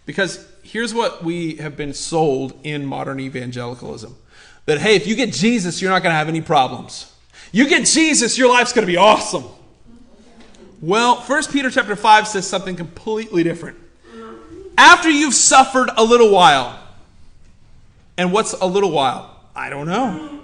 Because 0.07 0.51
here's 0.63 0.95
what 0.95 1.23
we 1.23 1.57
have 1.57 1.77
been 1.77 1.93
sold 1.93 2.59
in 2.63 2.87
modern 2.87 3.19
evangelicalism. 3.19 4.15
That, 4.67 4.79
hey, 4.79 4.95
if 4.95 5.07
you 5.07 5.15
get 5.15 5.33
Jesus, 5.33 5.81
you're 5.81 5.89
not 5.89 6.03
going 6.03 6.11
to 6.11 6.17
have 6.17 6.27
any 6.27 6.41
problems. 6.41 7.11
You 7.51 7.67
get 7.67 7.85
Jesus, 7.85 8.37
your 8.37 8.49
life's 8.49 8.73
going 8.73 8.85
to 8.85 8.91
be 8.91 8.97
awesome. 8.97 9.45
Well, 10.81 11.15
1 11.21 11.43
Peter 11.45 11.71
chapter 11.71 11.95
5 11.95 12.27
says 12.27 12.45
something 12.45 12.75
completely 12.75 13.43
different. 13.43 13.77
After 14.77 15.09
you've 15.09 15.33
suffered 15.33 15.89
a 15.95 16.03
little 16.03 16.31
while, 16.31 16.77
and 18.17 18.33
what's 18.33 18.53
a 18.53 18.65
little 18.65 18.91
while? 18.91 19.39
I 19.55 19.69
don't 19.69 19.87
know. 19.87 20.41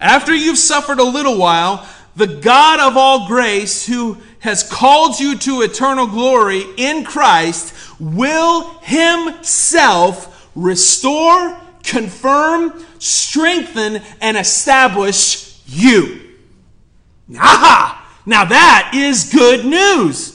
After 0.00 0.34
you've 0.34 0.58
suffered 0.58 0.98
a 0.98 1.04
little 1.04 1.36
while, 1.36 1.86
the 2.16 2.26
God 2.26 2.80
of 2.80 2.96
all 2.96 3.28
grace, 3.28 3.86
who 3.86 4.16
has 4.38 4.68
called 4.68 5.20
you 5.20 5.36
to 5.38 5.62
eternal 5.62 6.06
glory 6.06 6.64
in 6.78 7.04
Christ, 7.04 7.74
will 8.00 8.70
himself 8.80 10.48
restore, 10.54 11.60
confirm, 11.82 12.84
strengthen, 12.98 14.02
and 14.20 14.36
establish 14.36 15.60
you. 15.66 16.20
Aha! 17.36 18.20
Now 18.26 18.44
that 18.44 18.92
is 18.94 19.32
good 19.32 19.64
news. 19.64 20.34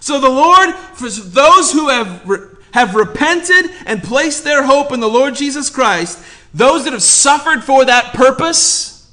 So 0.00 0.20
the 0.20 0.28
Lord, 0.28 0.74
for 0.74 1.08
those 1.08 1.72
who 1.72 1.88
have, 1.88 2.50
have 2.72 2.94
repented 2.94 3.70
and 3.86 4.02
placed 4.02 4.44
their 4.44 4.64
hope 4.64 4.92
in 4.92 5.00
the 5.00 5.08
Lord 5.08 5.34
Jesus 5.34 5.70
Christ, 5.70 6.22
those 6.52 6.84
that 6.84 6.92
have 6.92 7.02
suffered 7.02 7.64
for 7.64 7.84
that 7.84 8.12
purpose, 8.12 9.10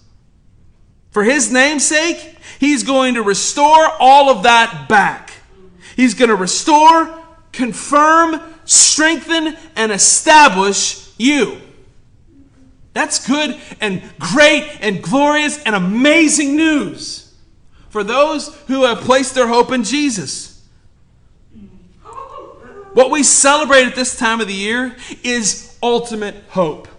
for 1.11 1.23
his 1.23 1.51
name's 1.51 1.85
sake, 1.85 2.37
he's 2.59 2.83
going 2.83 3.15
to 3.15 3.21
restore 3.21 3.89
all 3.99 4.29
of 4.29 4.43
that 4.43 4.87
back. 4.89 5.31
He's 5.95 6.13
going 6.13 6.29
to 6.29 6.35
restore, 6.35 7.17
confirm, 7.51 8.41
strengthen, 8.65 9.57
and 9.75 9.91
establish 9.91 11.09
you. 11.17 11.61
That's 12.93 13.25
good 13.25 13.57
and 13.79 14.01
great 14.19 14.69
and 14.81 15.01
glorious 15.01 15.61
and 15.63 15.75
amazing 15.75 16.55
news 16.55 17.33
for 17.89 18.03
those 18.03 18.55
who 18.67 18.83
have 18.83 18.99
placed 18.99 19.35
their 19.35 19.47
hope 19.47 19.71
in 19.71 19.83
Jesus. 19.83 20.65
What 22.93 23.09
we 23.09 23.23
celebrate 23.23 23.85
at 23.85 23.95
this 23.95 24.17
time 24.17 24.41
of 24.41 24.47
the 24.47 24.53
year 24.53 24.95
is 25.23 25.77
ultimate 25.81 26.35
hope. 26.49 26.89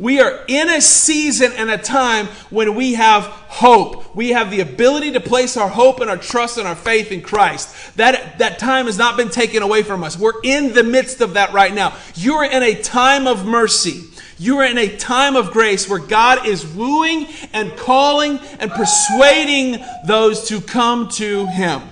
We 0.00 0.20
are 0.20 0.44
in 0.46 0.68
a 0.70 0.80
season 0.80 1.52
and 1.56 1.70
a 1.70 1.78
time 1.78 2.26
when 2.50 2.74
we 2.74 2.94
have 2.94 3.24
hope. 3.24 4.14
We 4.14 4.30
have 4.30 4.50
the 4.50 4.60
ability 4.60 5.12
to 5.12 5.20
place 5.20 5.56
our 5.56 5.68
hope 5.68 6.00
and 6.00 6.08
our 6.08 6.16
trust 6.16 6.58
and 6.58 6.68
our 6.68 6.76
faith 6.76 7.10
in 7.10 7.22
Christ. 7.22 7.96
That, 7.96 8.38
that 8.38 8.60
time 8.60 8.86
has 8.86 8.96
not 8.96 9.16
been 9.16 9.30
taken 9.30 9.62
away 9.62 9.82
from 9.82 10.04
us. 10.04 10.16
We're 10.16 10.40
in 10.44 10.72
the 10.72 10.84
midst 10.84 11.20
of 11.20 11.34
that 11.34 11.52
right 11.52 11.74
now. 11.74 11.96
You're 12.14 12.44
in 12.44 12.62
a 12.62 12.80
time 12.80 13.26
of 13.26 13.44
mercy. 13.44 14.04
You 14.38 14.58
are 14.58 14.64
in 14.64 14.78
a 14.78 14.96
time 14.96 15.36
of 15.36 15.50
grace 15.50 15.88
where 15.88 15.98
God 15.98 16.46
is 16.46 16.66
wooing 16.66 17.26
and 17.52 17.76
calling 17.76 18.38
and 18.60 18.70
persuading 18.70 19.84
those 20.06 20.48
to 20.48 20.60
come 20.60 21.08
to 21.10 21.46
Him. 21.46 21.82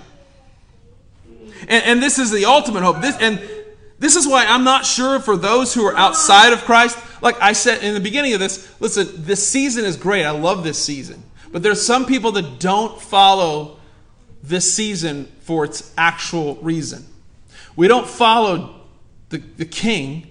And, 1.62 1.85
and 1.85 2.02
this 2.02 2.18
is 2.18 2.30
the 2.30 2.44
ultimate 2.44 2.82
hope. 2.82 3.00
This, 3.00 3.16
and 3.18 3.40
this 3.98 4.14
is 4.14 4.26
why 4.26 4.46
I'm 4.46 4.64
not 4.64 4.87
sure 4.87 5.20
for 5.20 5.37
those 5.37 5.74
who 5.74 5.85
are 5.85 5.96
outside 5.96 6.52
of 6.52 6.61
Christ. 6.61 6.98
Like 7.22 7.40
I 7.40 7.52
said 7.52 7.82
in 7.82 7.94
the 7.94 8.00
beginning 8.00 8.35
of 8.35 8.40
this, 8.40 8.72
listen, 8.80 9.09
this 9.16 9.46
season 9.46 9.85
is 9.85 9.96
great. 9.96 10.24
I 10.24 10.30
love 10.30 10.64
this 10.64 10.82
season. 10.82 11.22
But 11.50 11.62
there's 11.62 11.85
some 11.85 12.06
people 12.06 12.32
that 12.32 12.61
don't 12.61 13.00
follow 13.00 13.78
this 14.42 14.72
season 14.72 15.32
for 15.40 15.64
its 15.64 15.92
actual 15.96 16.56
reason. 16.56 17.06
We 17.74 17.88
don't 17.88 18.06
follow 18.06 18.82
the, 19.30 19.38
the 19.38 19.64
king. 19.64 20.30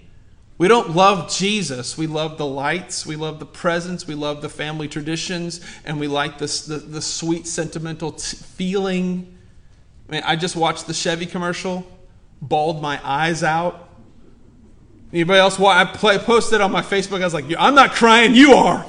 We 0.58 0.68
don't 0.68 0.92
love 0.96 1.30
Jesus. 1.30 1.98
We 1.98 2.08
love 2.08 2.38
the 2.38 2.46
lights. 2.46 3.06
We 3.06 3.16
love 3.16 3.40
the 3.40 3.46
presents. 3.46 4.08
We 4.08 4.16
love 4.16 4.42
the 4.42 4.50
family 4.50 4.88
traditions. 4.88 5.60
And 5.84 6.00
we 6.00 6.08
like 6.08 6.38
this, 6.38 6.66
the, 6.66 6.78
the 6.78 7.02
sweet, 7.02 7.46
sentimental 7.46 8.14
t- 8.14 8.38
feeling. 8.38 9.38
I 10.08 10.12
mean, 10.12 10.24
I 10.26 10.36
just 10.36 10.56
watched 10.56 10.88
the 10.88 10.94
Chevy 10.94 11.26
commercial 11.26 11.86
bawled 12.42 12.82
my 12.82 13.00
eyes 13.04 13.44
out 13.44 13.86
Anybody 15.16 15.40
else? 15.40 15.58
Why 15.58 15.80
I 15.80 15.86
play, 15.86 16.18
posted 16.18 16.60
on 16.60 16.74
my 16.74 16.82
Facebook. 16.82 17.22
I 17.22 17.24
was 17.24 17.34
like, 17.34 17.46
"I'm 17.58 17.74
not 17.74 17.92
crying, 17.92 18.36
you 18.36 18.54
are." 18.54 18.86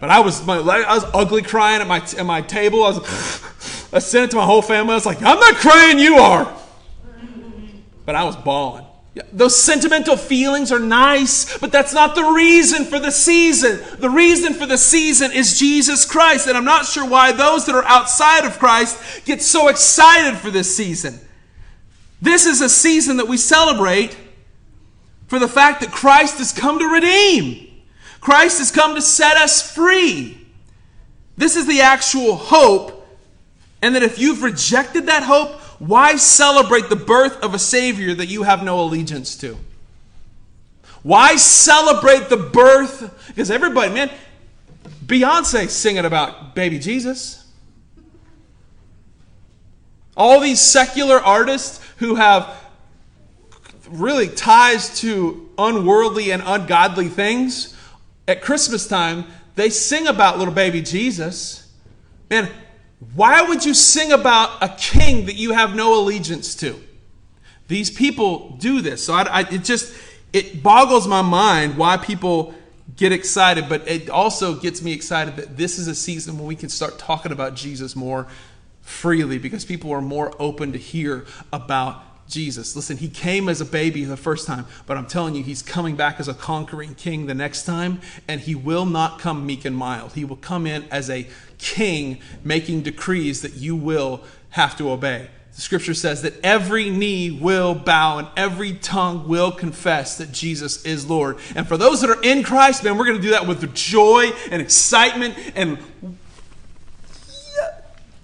But 0.00 0.10
I 0.10 0.20
was 0.20 0.44
my, 0.44 0.58
I 0.58 0.94
was 0.94 1.04
ugly 1.14 1.40
crying 1.40 1.80
at 1.80 1.86
my 1.86 1.96
at 1.96 2.26
my 2.26 2.42
table. 2.42 2.84
I 2.84 2.90
was 2.90 2.98
I 3.92 3.98
sent 4.00 4.26
it 4.26 4.30
to 4.32 4.36
my 4.36 4.44
whole 4.44 4.60
family. 4.60 4.92
I 4.92 4.96
was 4.96 5.06
like, 5.06 5.22
"I'm 5.22 5.40
not 5.40 5.54
crying, 5.54 5.98
you 5.98 6.16
are." 6.16 6.54
But 8.04 8.16
I 8.16 8.24
was 8.24 8.36
bawling. 8.36 8.84
Those 9.32 9.58
sentimental 9.58 10.16
feelings 10.16 10.70
are 10.70 10.78
nice, 10.78 11.56
but 11.58 11.72
that's 11.72 11.94
not 11.94 12.14
the 12.14 12.32
reason 12.34 12.84
for 12.84 12.98
the 12.98 13.10
season. 13.10 13.80
The 13.98 14.10
reason 14.10 14.52
for 14.52 14.66
the 14.66 14.76
season 14.76 15.32
is 15.32 15.58
Jesus 15.58 16.04
Christ. 16.04 16.46
And 16.46 16.56
I'm 16.56 16.66
not 16.66 16.84
sure 16.84 17.08
why 17.08 17.32
those 17.32 17.64
that 17.64 17.74
are 17.74 17.84
outside 17.84 18.44
of 18.44 18.58
Christ 18.58 19.24
get 19.24 19.40
so 19.40 19.68
excited 19.68 20.36
for 20.36 20.50
this 20.50 20.74
season. 20.76 21.18
This 22.20 22.44
is 22.44 22.60
a 22.60 22.68
season 22.68 23.16
that 23.16 23.26
we 23.28 23.38
celebrate 23.38 24.16
for 25.28 25.38
the 25.38 25.48
fact 25.48 25.80
that 25.80 25.90
Christ 25.90 26.36
has 26.38 26.52
come 26.52 26.78
to 26.78 26.86
redeem. 26.86 27.68
Christ 28.20 28.58
has 28.58 28.70
come 28.70 28.94
to 28.96 29.02
set 29.02 29.38
us 29.38 29.74
free. 29.74 30.36
This 31.38 31.56
is 31.56 31.66
the 31.66 31.80
actual 31.80 32.36
hope. 32.36 32.92
And 33.80 33.94
that 33.94 34.02
if 34.02 34.18
you've 34.18 34.42
rejected 34.42 35.06
that 35.06 35.22
hope, 35.22 35.60
why 35.78 36.16
celebrate 36.16 36.88
the 36.88 36.96
birth 36.96 37.42
of 37.42 37.54
a 37.54 37.58
Savior 37.58 38.14
that 38.14 38.26
you 38.26 38.44
have 38.44 38.62
no 38.62 38.80
allegiance 38.80 39.36
to? 39.38 39.56
Why 41.02 41.36
celebrate 41.36 42.28
the 42.28 42.36
birth? 42.36 43.26
Because 43.28 43.50
everybody, 43.50 43.92
man, 43.92 44.10
Beyonce 45.04 45.68
singing 45.68 46.04
about 46.04 46.54
baby 46.54 46.78
Jesus. 46.78 47.44
All 50.16 50.40
these 50.40 50.60
secular 50.60 51.20
artists 51.20 51.80
who 51.98 52.16
have 52.16 52.52
really 53.88 54.28
ties 54.28 54.98
to 55.00 55.48
unworldly 55.58 56.32
and 56.32 56.42
ungodly 56.44 57.08
things, 57.08 57.76
at 58.26 58.42
Christmas 58.42 58.88
time, 58.88 59.26
they 59.54 59.70
sing 59.70 60.06
about 60.06 60.38
little 60.38 60.54
baby 60.54 60.82
Jesus. 60.82 61.70
Man, 62.28 62.50
why 63.14 63.42
would 63.42 63.64
you 63.64 63.74
sing 63.74 64.12
about 64.12 64.62
a 64.62 64.74
king 64.76 65.26
that 65.26 65.36
you 65.36 65.52
have 65.52 65.74
no 65.74 66.00
allegiance 66.00 66.54
to? 66.56 66.80
These 67.68 67.90
people 67.90 68.56
do 68.58 68.80
this. 68.80 69.04
So 69.04 69.12
I, 69.12 69.22
I, 69.22 69.40
it 69.40 69.64
just 69.64 69.94
it 70.32 70.62
boggles 70.62 71.06
my 71.06 71.22
mind 71.22 71.76
why 71.76 71.96
people 71.96 72.54
get 72.96 73.12
excited, 73.12 73.68
but 73.68 73.86
it 73.88 74.08
also 74.08 74.54
gets 74.54 74.80
me 74.82 74.92
excited 74.92 75.36
that 75.36 75.56
this 75.56 75.78
is 75.78 75.88
a 75.88 75.94
season 75.94 76.38
when 76.38 76.46
we 76.46 76.56
can 76.56 76.68
start 76.68 76.98
talking 76.98 77.32
about 77.32 77.54
Jesus 77.54 77.96
more 77.96 78.26
freely 78.80 79.38
because 79.38 79.64
people 79.64 79.90
are 79.92 80.00
more 80.00 80.32
open 80.38 80.72
to 80.72 80.78
hear 80.78 81.26
about 81.52 82.02
Jesus. 82.28 82.74
Listen, 82.74 82.96
he 82.96 83.08
came 83.08 83.48
as 83.48 83.60
a 83.60 83.64
baby 83.64 84.04
the 84.04 84.16
first 84.16 84.46
time, 84.46 84.66
but 84.86 84.96
I'm 84.96 85.06
telling 85.06 85.34
you, 85.34 85.42
he's 85.42 85.62
coming 85.62 85.96
back 85.96 86.18
as 86.18 86.28
a 86.28 86.34
conquering 86.34 86.94
king 86.94 87.26
the 87.26 87.34
next 87.34 87.64
time, 87.64 88.00
and 88.26 88.40
he 88.40 88.54
will 88.54 88.86
not 88.86 89.18
come 89.18 89.46
meek 89.46 89.64
and 89.64 89.76
mild. 89.76 90.12
He 90.12 90.24
will 90.24 90.36
come 90.36 90.66
in 90.66 90.84
as 90.90 91.08
a 91.08 91.26
king 91.58 92.20
making 92.44 92.82
decrees 92.82 93.42
that 93.42 93.54
you 93.54 93.76
will 93.76 94.22
have 94.50 94.76
to 94.78 94.90
obey. 94.90 95.28
The 95.54 95.62
scripture 95.62 95.94
says 95.94 96.20
that 96.22 96.34
every 96.44 96.90
knee 96.90 97.30
will 97.30 97.74
bow 97.74 98.18
and 98.18 98.28
every 98.36 98.74
tongue 98.74 99.26
will 99.26 99.50
confess 99.50 100.18
that 100.18 100.30
Jesus 100.30 100.84
is 100.84 101.08
Lord. 101.08 101.38
And 101.54 101.66
for 101.66 101.78
those 101.78 102.02
that 102.02 102.10
are 102.10 102.22
in 102.22 102.42
Christ, 102.42 102.84
man, 102.84 102.98
we're 102.98 103.06
going 103.06 103.16
to 103.16 103.22
do 103.22 103.30
that 103.30 103.46
with 103.46 103.74
joy 103.74 104.32
and 104.50 104.60
excitement 104.60 105.34
and 105.54 105.78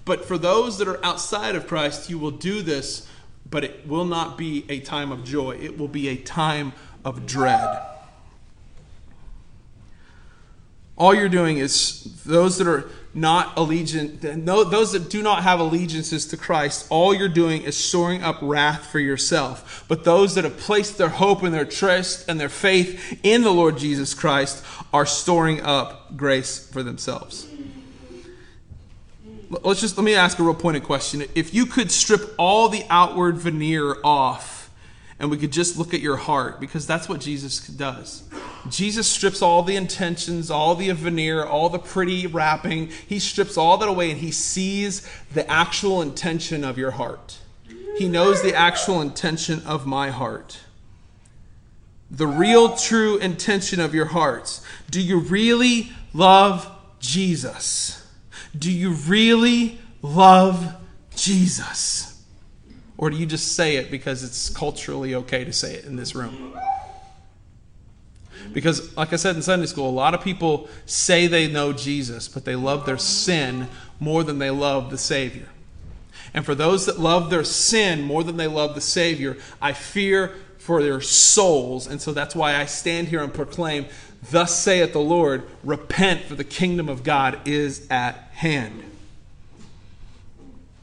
but 0.05 0.25
for 0.25 0.37
those 0.37 0.77
that 0.79 0.87
are 0.87 1.03
outside 1.03 1.55
of 1.55 1.67
Christ, 1.67 2.09
you 2.09 2.19
will 2.19 2.31
do 2.31 2.61
this 2.61 3.07
but 3.49 3.63
it 3.63 3.87
will 3.87 4.05
not 4.05 4.37
be 4.37 4.65
a 4.69 4.79
time 4.79 5.11
of 5.11 5.23
joy. 5.23 5.57
It 5.61 5.77
will 5.77 5.87
be 5.87 6.09
a 6.09 6.15
time 6.15 6.73
of 7.05 7.25
dread. 7.25 7.81
All 10.95 11.13
you're 11.13 11.29
doing 11.29 11.57
is 11.57 12.03
those 12.23 12.57
that 12.59 12.67
are 12.67 12.89
not 13.15 13.55
allegiant, 13.55 14.21
those 14.45 14.91
that 14.93 15.09
do 15.09 15.21
not 15.21 15.43
have 15.43 15.59
allegiances 15.59 16.25
to 16.27 16.37
Christ, 16.37 16.87
all 16.89 17.13
you're 17.13 17.29
doing 17.29 17.63
is 17.63 17.75
storing 17.75 18.23
up 18.23 18.37
wrath 18.41 18.87
for 18.87 18.99
yourself. 18.99 19.85
But 19.87 20.03
those 20.03 20.35
that 20.35 20.43
have 20.43 20.57
placed 20.57 20.97
their 20.97 21.09
hope 21.09 21.43
and 21.43 21.53
their 21.53 21.65
trust 21.65 22.29
and 22.29 22.39
their 22.39 22.49
faith 22.49 23.19
in 23.23 23.41
the 23.41 23.51
Lord 23.51 23.77
Jesus 23.77 24.13
Christ 24.13 24.63
are 24.91 25.05
storing 25.05 25.61
up 25.61 26.15
grace 26.15 26.67
for 26.67 26.83
themselves 26.83 27.47
let's 29.63 29.81
just 29.81 29.97
let 29.97 30.03
me 30.03 30.15
ask 30.15 30.39
a 30.39 30.43
real 30.43 30.53
pointed 30.53 30.83
question. 30.83 31.23
If 31.35 31.53
you 31.53 31.65
could 31.65 31.91
strip 31.91 32.33
all 32.37 32.69
the 32.69 32.83
outward 32.89 33.37
veneer 33.37 33.97
off 34.03 34.71
and 35.19 35.29
we 35.29 35.37
could 35.37 35.51
just 35.51 35.77
look 35.77 35.93
at 35.93 35.99
your 35.99 36.17
heart, 36.17 36.59
because 36.59 36.87
that's 36.87 37.07
what 37.07 37.21
Jesus 37.21 37.65
does. 37.67 38.23
Jesus 38.69 39.07
strips 39.07 39.41
all 39.41 39.61
the 39.63 39.75
intentions, 39.75 40.49
all 40.49 40.75
the 40.75 40.89
veneer, 40.91 41.45
all 41.45 41.69
the 41.69 41.79
pretty 41.79 42.27
wrapping. 42.27 42.89
He 43.07 43.19
strips 43.19 43.57
all 43.57 43.77
that 43.77 43.87
away 43.87 44.11
and 44.11 44.19
he 44.19 44.31
sees 44.31 45.07
the 45.33 45.49
actual 45.49 46.01
intention 46.01 46.63
of 46.63 46.77
your 46.77 46.91
heart. 46.91 47.39
He 47.97 48.07
knows 48.07 48.41
the 48.41 48.55
actual 48.55 49.01
intention 49.01 49.61
of 49.65 49.85
my 49.85 50.09
heart. 50.09 50.59
The 52.09 52.27
real, 52.27 52.75
true 52.75 53.17
intention 53.17 53.79
of 53.79 53.93
your 53.93 54.05
hearts. 54.05 54.65
Do 54.89 55.01
you 55.01 55.19
really 55.19 55.91
love 56.13 56.69
Jesus? 56.99 58.02
Do 58.57 58.71
you 58.71 58.91
really 58.91 59.79
love 60.01 60.75
Jesus? 61.15 62.23
Or 62.97 63.09
do 63.09 63.17
you 63.17 63.25
just 63.25 63.53
say 63.53 63.77
it 63.77 63.89
because 63.89 64.23
it's 64.23 64.49
culturally 64.49 65.15
okay 65.15 65.43
to 65.43 65.51
say 65.51 65.75
it 65.75 65.85
in 65.85 65.95
this 65.95 66.15
room? 66.15 66.57
Because, 68.51 68.95
like 68.97 69.13
I 69.13 69.15
said 69.15 69.35
in 69.35 69.41
Sunday 69.41 69.65
school, 69.65 69.89
a 69.89 69.91
lot 69.91 70.13
of 70.13 70.21
people 70.21 70.67
say 70.85 71.27
they 71.27 71.47
know 71.47 71.73
Jesus, 71.73 72.27
but 72.27 72.45
they 72.45 72.55
love 72.55 72.85
their 72.85 72.97
sin 72.97 73.67
more 73.99 74.23
than 74.23 74.37
they 74.37 74.49
love 74.49 74.91
the 74.91 74.97
Savior. 74.97 75.47
And 76.33 76.45
for 76.45 76.55
those 76.55 76.85
that 76.85 76.99
love 76.99 77.29
their 77.29 77.43
sin 77.43 78.01
more 78.01 78.23
than 78.23 78.37
they 78.37 78.47
love 78.47 78.75
the 78.75 78.81
Savior, 78.81 79.37
I 79.61 79.73
fear 79.73 80.35
for 80.57 80.81
their 80.81 81.01
souls. 81.01 81.87
And 81.87 82.01
so 82.01 82.11
that's 82.11 82.35
why 82.35 82.55
I 82.55 82.65
stand 82.65 83.07
here 83.09 83.23
and 83.23 83.33
proclaim 83.33 83.85
Thus 84.31 84.57
saith 84.57 84.93
the 84.93 84.99
Lord, 84.99 85.43
repent, 85.63 86.23
for 86.23 86.35
the 86.35 86.45
kingdom 86.45 86.87
of 86.87 87.03
God 87.03 87.45
is 87.45 87.85
at 87.89 88.22
hand. 88.33 88.83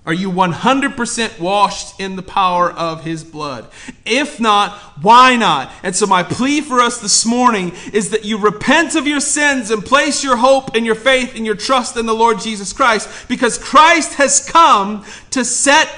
Are 0.06 0.14
you 0.14 0.32
100% 0.32 1.38
washed 1.38 2.00
in 2.00 2.16
the 2.16 2.22
power 2.22 2.70
of 2.72 3.04
his 3.04 3.22
blood? 3.22 3.68
If 4.06 4.40
not, 4.40 4.72
why 5.02 5.36
not? 5.36 5.70
And 5.82 5.94
so, 5.94 6.06
my 6.06 6.22
plea 6.22 6.62
for 6.62 6.80
us 6.80 7.00
this 7.00 7.26
morning 7.26 7.72
is 7.92 8.10
that 8.10 8.24
you 8.24 8.38
repent 8.38 8.94
of 8.94 9.06
your 9.06 9.20
sins 9.20 9.70
and 9.70 9.84
place 9.84 10.24
your 10.24 10.36
hope 10.36 10.74
and 10.74 10.86
your 10.86 10.94
faith 10.94 11.36
and 11.36 11.44
your 11.44 11.54
trust 11.54 11.96
in 11.98 12.06
the 12.06 12.14
Lord 12.14 12.40
Jesus 12.40 12.72
Christ 12.72 13.28
because 13.28 13.58
Christ 13.58 14.14
has 14.14 14.48
come 14.48 15.04
to 15.30 15.44
set 15.44 15.94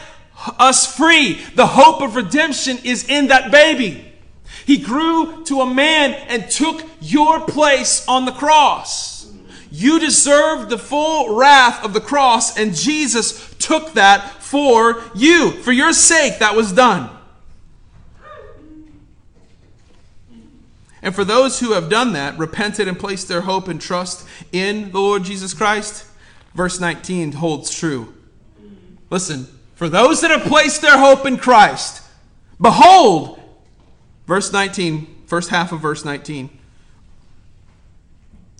us 0.59 0.97
free. 0.97 1.41
The 1.55 1.69
hope 1.69 2.03
of 2.03 2.17
redemption 2.17 2.79
is 2.85 3.09
in 3.09 3.29
that 3.29 3.53
baby. 3.53 4.13
He 4.67 4.79
grew 4.79 5.45
to 5.45 5.61
a 5.61 5.75
man 5.75 6.13
and 6.29 6.51
took 6.51 6.83
your 7.01 7.41
place 7.41 8.07
on 8.09 8.25
the 8.25 8.33
cross. 8.33 9.12
You 9.73 9.99
deserved 9.99 10.71
the 10.71 10.79
full 10.79 11.35
wrath 11.35 11.85
of 11.85 11.95
the 11.95 12.01
cross, 12.01 12.57
and 12.59 12.75
Jesus 12.75 13.55
took 13.55 13.95
that 13.95 14.43
for 14.43 15.03
you. 15.15 15.51
For 15.51 15.73
your 15.73 15.93
sake, 15.93 16.39
that 16.41 16.55
was 16.55 16.73
done. 16.73 17.11
And 21.01 21.15
for 21.15 21.25
those 21.25 21.59
who 21.59 21.73
have 21.73 21.89
done 21.89 22.13
that, 22.13 22.39
repented 22.39 22.87
and 22.87 22.99
placed 22.99 23.27
their 23.29 23.41
hope 23.41 23.67
and 23.67 23.81
trust 23.81 24.29
in 24.53 24.93
the 24.93 25.01
Lord 25.01 25.25
Jesus 25.25 25.55
Christ, 25.55 26.07
verse 26.55 26.79
19 26.79 27.33
holds 27.33 27.75
true. 27.75 28.15
Listen, 29.11 29.49
for 29.75 29.89
those 29.89 30.21
that 30.21 30.31
have 30.31 30.43
placed 30.43 30.83
their 30.83 30.99
hope 30.99 31.27
in 31.27 31.39
Christ, 31.39 32.03
behold, 32.61 33.41
Verse 34.27 34.53
19, 34.53 35.25
first 35.27 35.51
half 35.51 35.73
of 35.73 35.81
verse 35.81 36.05
19. 36.05 36.59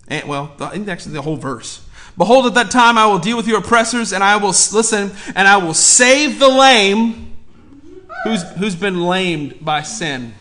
And, 0.07 0.27
well, 0.27 0.55
actually 0.59 1.13
the 1.13 1.21
whole 1.21 1.37
verse. 1.37 1.85
Behold, 2.17 2.45
at 2.45 2.53
that 2.53 2.69
time 2.69 2.97
I 2.97 3.07
will 3.07 3.19
deal 3.19 3.37
with 3.37 3.47
your 3.47 3.59
oppressors, 3.59 4.13
and 4.13 4.23
I 4.23 4.37
will 4.37 4.49
listen, 4.49 5.11
and 5.35 5.47
I 5.47 5.57
will 5.57 5.73
save 5.73 6.39
the 6.39 6.49
lame 6.49 7.35
who's, 8.23 8.43
who's 8.51 8.75
been 8.75 9.01
lamed 9.01 9.63
by 9.63 9.81
sin. 9.81 10.33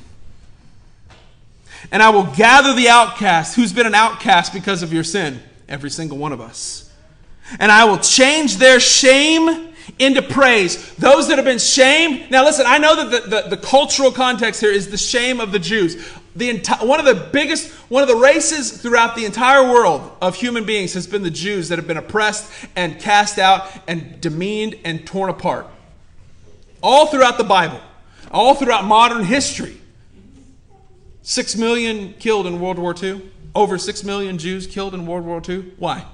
And 1.90 2.03
I 2.03 2.11
will 2.11 2.25
gather 2.25 2.75
the 2.75 2.88
outcast 2.88 3.57
who's 3.57 3.72
been 3.72 3.87
an 3.87 3.94
outcast 3.94 4.53
because 4.53 4.83
of 4.83 4.92
your 4.92 5.05
sin, 5.05 5.40
every 5.68 5.90
single 5.90 6.18
one 6.18 6.33
of 6.33 6.40
us. 6.40 6.90
And 7.59 7.72
I 7.72 7.85
will 7.85 7.98
change 7.98 8.57
their 8.57 8.81
shame 8.81 9.75
into 9.98 10.22
praise. 10.22 10.94
Those 10.94 11.29
that 11.29 11.38
have 11.38 11.44
been 11.44 11.59
shamed. 11.59 12.31
Now, 12.31 12.44
listen, 12.44 12.66
I 12.66 12.79
know 12.79 12.96
that 12.96 13.11
the, 13.11 13.29
the, 13.29 13.57
the 13.57 13.57
cultural 13.57 14.11
context 14.11 14.61
here 14.61 14.70
is 14.70 14.90
the 14.90 14.96
shame 14.96 15.40
of 15.40 15.53
the 15.53 15.59
Jews. 15.59 16.09
The 16.34 16.58
enti- 16.58 16.86
one 16.86 16.98
of 16.98 17.06
the 17.06 17.14
biggest, 17.14 17.70
one 17.90 18.02
of 18.02 18.08
the 18.08 18.16
races 18.16 18.72
throughout 18.80 19.16
the 19.16 19.24
entire 19.26 19.62
world 19.62 20.16
of 20.22 20.34
human 20.34 20.64
beings 20.64 20.94
has 20.94 21.06
been 21.06 21.22
the 21.22 21.30
Jews 21.30 21.68
that 21.68 21.78
have 21.78 21.86
been 21.86 21.98
oppressed 21.98 22.50
and 22.74 22.98
cast 22.98 23.38
out 23.38 23.70
and 23.86 24.20
demeaned 24.20 24.78
and 24.84 25.06
torn 25.06 25.28
apart. 25.28 25.66
All 26.82 27.06
throughout 27.06 27.36
the 27.36 27.44
Bible, 27.44 27.80
all 28.30 28.54
throughout 28.54 28.84
modern 28.84 29.24
history. 29.24 29.76
Six 31.20 31.54
million 31.54 32.14
killed 32.14 32.46
in 32.46 32.60
World 32.60 32.78
War 32.78 32.94
II. 33.00 33.30
Over 33.54 33.76
six 33.76 34.02
million 34.02 34.38
Jews 34.38 34.66
killed 34.66 34.94
in 34.94 35.06
World 35.06 35.24
War 35.24 35.42
II. 35.46 35.72
Why? 35.78 36.06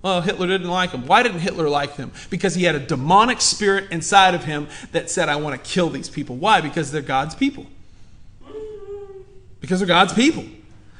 Well, 0.00 0.20
Hitler 0.22 0.46
didn't 0.46 0.70
like 0.70 0.90
him. 0.90 1.06
Why 1.06 1.22
didn't 1.22 1.40
Hitler 1.40 1.68
like 1.68 1.96
them? 1.96 2.12
Because 2.30 2.54
he 2.54 2.64
had 2.64 2.74
a 2.74 2.80
demonic 2.80 3.40
spirit 3.40 3.90
inside 3.90 4.34
of 4.34 4.44
him 4.44 4.68
that 4.92 5.10
said, 5.10 5.28
I 5.28 5.36
want 5.36 5.62
to 5.62 5.70
kill 5.70 5.90
these 5.90 6.08
people. 6.08 6.36
Why? 6.36 6.60
Because 6.60 6.90
they're 6.90 7.02
God's 7.02 7.34
people. 7.34 7.66
Because 9.60 9.80
they're 9.80 9.88
God's 9.88 10.12
people. 10.12 10.44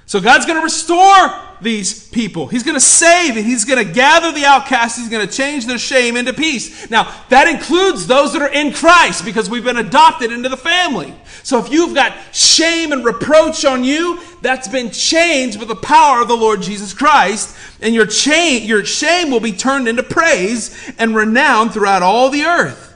So 0.09 0.23
God's 0.23 0.47
going 0.47 0.57
to 0.59 0.65
restore 0.65 1.39
these 1.61 2.09
people. 2.09 2.47
He's 2.47 2.63
going 2.63 2.77
to 2.77 2.81
save 2.81 3.37
and 3.37 3.45
he's 3.45 3.67
going 3.67 3.85
to 3.85 3.93
gather 3.93 4.33
the 4.33 4.47
outcasts. 4.47 4.97
He's 4.97 5.11
going 5.11 5.27
to 5.27 5.31
change 5.31 5.67
their 5.67 5.77
shame 5.77 6.17
into 6.17 6.33
peace. 6.33 6.89
Now, 6.89 7.15
that 7.29 7.47
includes 7.47 8.07
those 8.07 8.33
that 8.33 8.41
are 8.41 8.51
in 8.51 8.73
Christ 8.73 9.23
because 9.27 9.51
we've 9.51 9.65
been 9.65 9.77
adopted 9.77 10.33
into 10.33 10.49
the 10.49 10.57
family. 10.57 11.15
So 11.43 11.59
if 11.59 11.71
you've 11.71 11.95
got 11.95 12.17
shame 12.35 12.93
and 12.93 13.05
reproach 13.05 13.67
on 13.67 13.85
you, 13.85 14.19
that's 14.41 14.67
been 14.67 14.91
changed 14.91 15.59
with 15.59 15.69
the 15.69 15.77
power 15.77 16.23
of 16.23 16.29
the 16.29 16.37
Lord 16.37 16.63
Jesus 16.63 16.95
Christ. 16.95 17.55
And 17.83 17.95
your, 17.95 18.07
cha- 18.07 18.61
your 18.63 18.87
shame 18.87 19.31
will 19.31 19.41
be 19.41 19.53
turned 19.53 19.89
into 19.89 20.03
praise 20.03 20.91
and 20.99 21.15
renown 21.15 21.69
throughout 21.69 22.03
all 22.03 22.31
the 22.31 22.45
earth. 22.45 22.88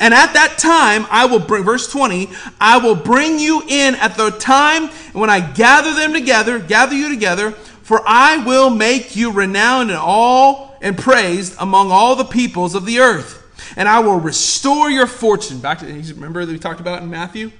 And 0.00 0.14
at 0.14 0.34
that 0.34 0.58
time, 0.58 1.06
I 1.10 1.26
will 1.26 1.38
bring, 1.38 1.64
verse 1.64 1.90
20, 1.90 2.30
I 2.60 2.78
will 2.78 2.94
bring 2.94 3.38
you 3.38 3.62
in 3.66 3.94
at 3.96 4.16
the 4.16 4.30
time 4.30 4.88
when 5.12 5.30
I 5.30 5.40
gather 5.40 5.94
them 5.94 6.12
together, 6.12 6.58
gather 6.58 6.94
you 6.94 7.08
together, 7.08 7.52
for 7.52 8.02
I 8.06 8.44
will 8.44 8.70
make 8.70 9.16
you 9.16 9.32
renowned 9.32 9.90
in 9.90 9.96
all 9.96 10.76
and 10.80 10.96
praised 10.96 11.54
among 11.58 11.90
all 11.90 12.16
the 12.16 12.24
peoples 12.24 12.74
of 12.74 12.86
the 12.86 13.00
earth. 13.00 13.38
And 13.76 13.88
I 13.88 14.00
will 14.00 14.18
restore 14.18 14.90
your 14.90 15.06
fortune. 15.06 15.60
Back 15.60 15.78
to, 15.80 15.86
remember 15.86 16.44
that 16.44 16.52
we 16.52 16.58
talked 16.58 16.80
about 16.80 17.02
in 17.02 17.10
Matthew? 17.10 17.52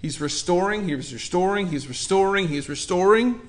He's 0.00 0.20
restoring, 0.20 0.88
he's 0.88 1.12
restoring, 1.12 1.68
he's 1.68 1.88
restoring, 1.88 2.48
he's 2.48 2.68
restoring. 2.68 3.40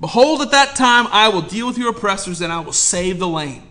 Behold, 0.00 0.42
at 0.42 0.50
that 0.52 0.76
time 0.76 1.06
I 1.10 1.28
will 1.28 1.42
deal 1.42 1.66
with 1.66 1.78
your 1.78 1.90
oppressors 1.90 2.40
and 2.40 2.52
I 2.52 2.60
will 2.60 2.72
save 2.72 3.18
the 3.18 3.28
lame 3.28 3.67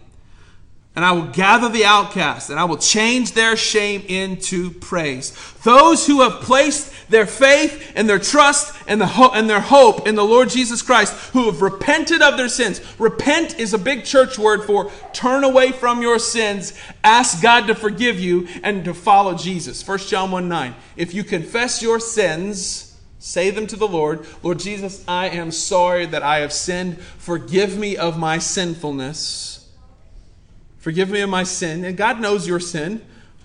and 0.98 1.06
I 1.06 1.12
will 1.12 1.28
gather 1.28 1.70
the 1.70 1.86
outcast, 1.86 2.50
and 2.50 2.60
I 2.60 2.64
will 2.64 2.80
change 2.80 3.34
their 3.34 3.56
shame 3.56 4.02
into 4.08 4.72
praise. 4.72 5.32
Those 5.64 6.08
who 6.08 6.22
have 6.22 6.42
placed 6.42 6.92
their 7.08 7.28
faith 7.28 7.94
and 7.96 8.10
their 8.10 8.18
trust 8.18 8.76
and, 8.88 9.00
the 9.00 9.06
ho- 9.06 9.30
and 9.32 9.48
their 9.48 9.62
hope 9.62 10.08
in 10.08 10.16
the 10.16 10.26
Lord 10.26 10.50
Jesus 10.50 10.82
Christ, 10.82 11.14
who 11.34 11.46
have 11.46 11.62
repented 11.62 12.24
of 12.24 12.36
their 12.36 12.50
sins. 12.50 12.82
Repent 12.98 13.60
is 13.60 13.76
a 13.76 13.78
big 13.78 14.06
church 14.06 14.40
word 14.40 14.64
for 14.64 14.90
turn 15.14 15.44
away 15.44 15.72
from 15.72 16.02
your 16.02 16.18
sins, 16.18 16.74
ask 17.04 17.44
God 17.44 17.68
to 17.68 17.76
forgive 17.76 18.20
you, 18.20 18.48
and 18.64 18.84
to 18.86 18.96
follow 18.96 19.36
Jesus. 19.36 19.88
1 19.88 20.00
John 20.00 20.32
1 20.32 20.50
9. 20.50 20.74
If 20.96 21.14
you 21.14 21.24
confess 21.24 21.80
your 21.80 22.00
sins, 22.00 23.00
say 23.20 23.52
them 23.52 23.68
to 23.68 23.76
the 23.76 23.88
Lord 23.88 24.26
Lord 24.42 24.58
Jesus, 24.58 25.06
I 25.08 25.30
am 25.30 25.52
sorry 25.52 26.08
that 26.08 26.24
I 26.24 26.40
have 26.40 26.52
sinned. 26.52 27.00
Forgive 27.00 27.78
me 27.78 27.98
of 27.98 28.18
my 28.18 28.40
sinfulness 28.40 29.57
Forgive 30.88 31.10
me 31.10 31.19
of 31.19 31.30
my 31.30 31.43
sin. 31.43 31.84
And 31.84 31.97
God 31.97 32.21
knows 32.21 32.47
your 32.47 32.62
sin. 32.62 33.02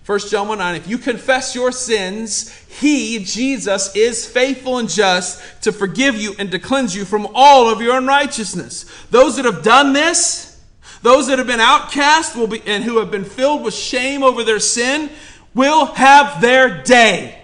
1 0.07 0.19
John 0.29 0.47
1 0.47 0.59
9, 0.59 0.77
if 0.77 0.87
you 0.87 0.97
confess 0.97 1.57
your 1.57 1.73
sins, 1.73 2.57
He, 2.79 3.19
Jesus, 3.25 3.93
is 3.97 4.25
faithful 4.25 4.79
and 4.79 4.89
just 4.89 5.43
to 5.65 5.73
forgive 5.73 6.15
you 6.15 6.37
and 6.39 6.53
to 6.53 6.61
cleanse 6.61 6.95
you 6.95 7.05
from 7.05 7.27
all 7.35 7.69
of 7.69 7.81
your 7.81 7.99
unrighteousness. 7.99 8.85
Those 9.11 9.35
that 9.35 9.45
have 9.45 9.65
done 9.65 9.93
this, 9.93 10.63
those 11.03 11.27
that 11.27 11.39
have 11.39 11.49
been 11.49 11.59
outcast 11.59 12.37
will 12.37 12.47
be, 12.47 12.63
and 12.65 12.85
who 12.85 13.01
have 13.01 13.11
been 13.11 13.25
filled 13.25 13.65
with 13.65 13.75
shame 13.75 14.23
over 14.23 14.45
their 14.45 14.61
sin, 14.61 15.11
will 15.53 15.87
have 15.87 16.41
their 16.41 16.85
day. 16.85 17.43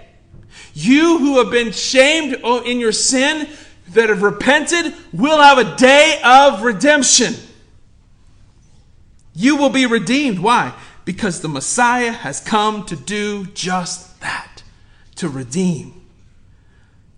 You 0.75 1.19
who 1.19 1.39
have 1.39 1.51
been 1.51 1.73
shamed 1.73 2.35
in 2.65 2.79
your 2.79 2.93
sin, 2.93 3.49
that 3.95 4.11
have 4.11 4.23
repented, 4.23 4.95
will 5.13 5.43
have 5.43 5.59
a 5.59 5.77
day 5.77 6.21
of 6.23 6.63
redemption. 6.63 7.35
You 9.39 9.55
will 9.55 9.71
be 9.71 9.87
redeemed. 9.87 10.41
Why? 10.41 10.75
Because 11.05 11.43
the 11.43 11.49
Messiah 11.49 12.11
has 12.11 12.41
come 12.41 12.85
to 12.87 12.97
do 12.97 13.47
just 13.47 14.21
that 14.21 14.65
to 15.15 15.29
redeem. 15.29 16.03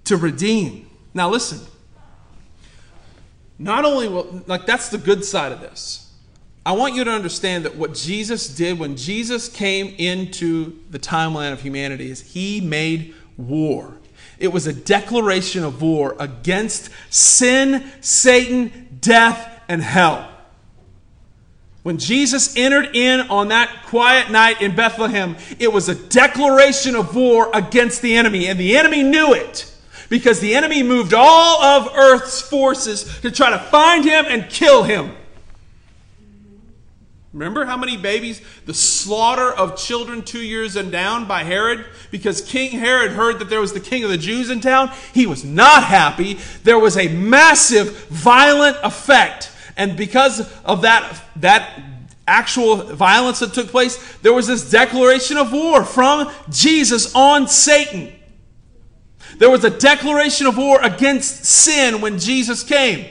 To 0.05 0.19
redeem. 0.19 0.91
Now, 1.15 1.31
listen. 1.31 1.61
Not 3.59 3.87
only 3.87 4.07
will, 4.07 4.43
like, 4.47 4.67
that's 4.67 4.91
the 4.91 4.99
good 4.99 5.25
side 5.25 5.51
of 5.51 5.63
this. 5.63 6.13
I 6.67 6.73
want 6.73 6.95
you 6.95 7.05
to 7.05 7.11
understand 7.11 7.65
that 7.65 7.77
what 7.77 7.95
Jesus 7.95 8.55
did 8.55 8.79
when 8.79 8.99
Jesus 8.99 9.49
came 9.49 9.95
into 9.97 10.79
the 10.91 10.99
timeline 10.99 11.55
of 11.55 11.63
humanity 11.63 12.11
is 12.11 12.21
he 12.21 12.61
made 12.61 13.15
war. 13.39 13.97
It 14.39 14.49
was 14.49 14.67
a 14.67 14.75
declaration 14.75 15.65
of 15.65 15.81
war 15.81 16.17
against 16.19 16.91
sin, 17.09 17.91
Satan, 18.03 18.99
death, 19.01 19.63
and 19.69 19.81
hell. 19.81 20.30
When 21.83 21.97
Jesus 21.97 22.57
entered 22.57 22.95
in 22.95 23.21
on 23.31 23.49
that 23.49 23.85
quiet 23.87 24.31
night 24.31 24.61
in 24.61 24.77
Bethlehem, 24.77 25.37
it 25.59 25.73
was 25.73 25.89
a 25.89 25.95
declaration 25.95 26.95
of 26.95 27.15
war 27.15 27.51
against 27.55 28.03
the 28.03 28.17
enemy, 28.17 28.49
and 28.49 28.61
the 28.61 28.77
enemy 28.77 29.03
knew 29.03 29.33
it 29.33 29.67
because 30.11 30.41
the 30.41 30.55
enemy 30.55 30.83
moved 30.83 31.15
all 31.15 31.63
of 31.63 31.97
earth's 31.97 32.43
forces 32.43 33.21
to 33.21 33.31
try 33.31 33.51
to 33.51 33.59
find 33.59 34.05
him 34.05 34.27
and 34.29 34.51
kill 34.51 34.83
him. 34.83 35.17
Remember 37.33 37.65
how 37.65 37.77
many 37.77 37.97
babies? 37.97 38.43
The 38.67 38.75
slaughter 38.75 39.53
of 39.53 39.79
children 39.79 40.23
two 40.23 40.43
years 40.43 40.75
and 40.75 40.91
down 40.91 41.29
by 41.29 41.45
Herod? 41.45 41.87
Because 42.11 42.41
King 42.41 42.73
Herod 42.73 43.13
heard 43.13 43.39
that 43.39 43.49
there 43.49 43.61
was 43.61 43.73
the 43.73 43.81
king 43.81 44.03
of 44.03 44.11
the 44.11 44.19
Jews 44.19 44.51
in 44.51 44.61
town. 44.61 44.91
He 45.15 45.27
was 45.27 45.45
not 45.45 45.85
happy. 45.85 46.41
There 46.65 46.79
was 46.79 46.97
a 46.97 47.07
massive, 47.07 48.07
violent 48.09 48.79
effect 48.83 49.50
and 49.77 49.97
because 49.97 50.41
of 50.63 50.83
that, 50.83 51.23
that 51.37 51.81
actual 52.27 52.77
violence 52.77 53.41
that 53.41 53.53
took 53.53 53.69
place, 53.69 54.17
there 54.19 54.33
was 54.33 54.47
this 54.47 54.71
declaration 54.71 55.37
of 55.37 55.53
war 55.53 55.85
from 55.85 56.31
Jesus 56.49 57.15
on 57.15 57.49
Satan. 57.49 58.13
There 59.39 59.51
was 59.51 59.65
a 59.65 59.71
declaration 59.71 60.47
of 60.47 60.57
war 60.57 60.81
against 60.83 61.45
sin 61.45 62.01
when 62.01 62.19
Jesus 62.19 62.63
came. 62.63 63.07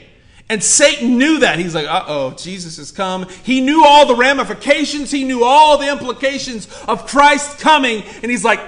And 0.52 0.63
Satan 0.63 1.19
knew 1.19 1.39
that. 1.39 1.60
He's 1.60 1.76
like, 1.76 1.86
uh 1.86 2.06
oh, 2.08 2.32
Jesus 2.32 2.78
has 2.78 2.91
come. 2.91 3.28
He 3.43 3.62
knew 3.62 3.86
all 3.86 4.08
the 4.08 4.15
ramifications, 4.15 5.12
he 5.12 5.24
knew 5.24 5.43
all 5.43 5.78
the 5.78 5.89
implications 5.89 6.67
of 6.88 7.06
Christ 7.06 7.60
coming. 7.60 8.04
And 8.24 8.32
he's 8.32 8.43
like, 8.43 8.60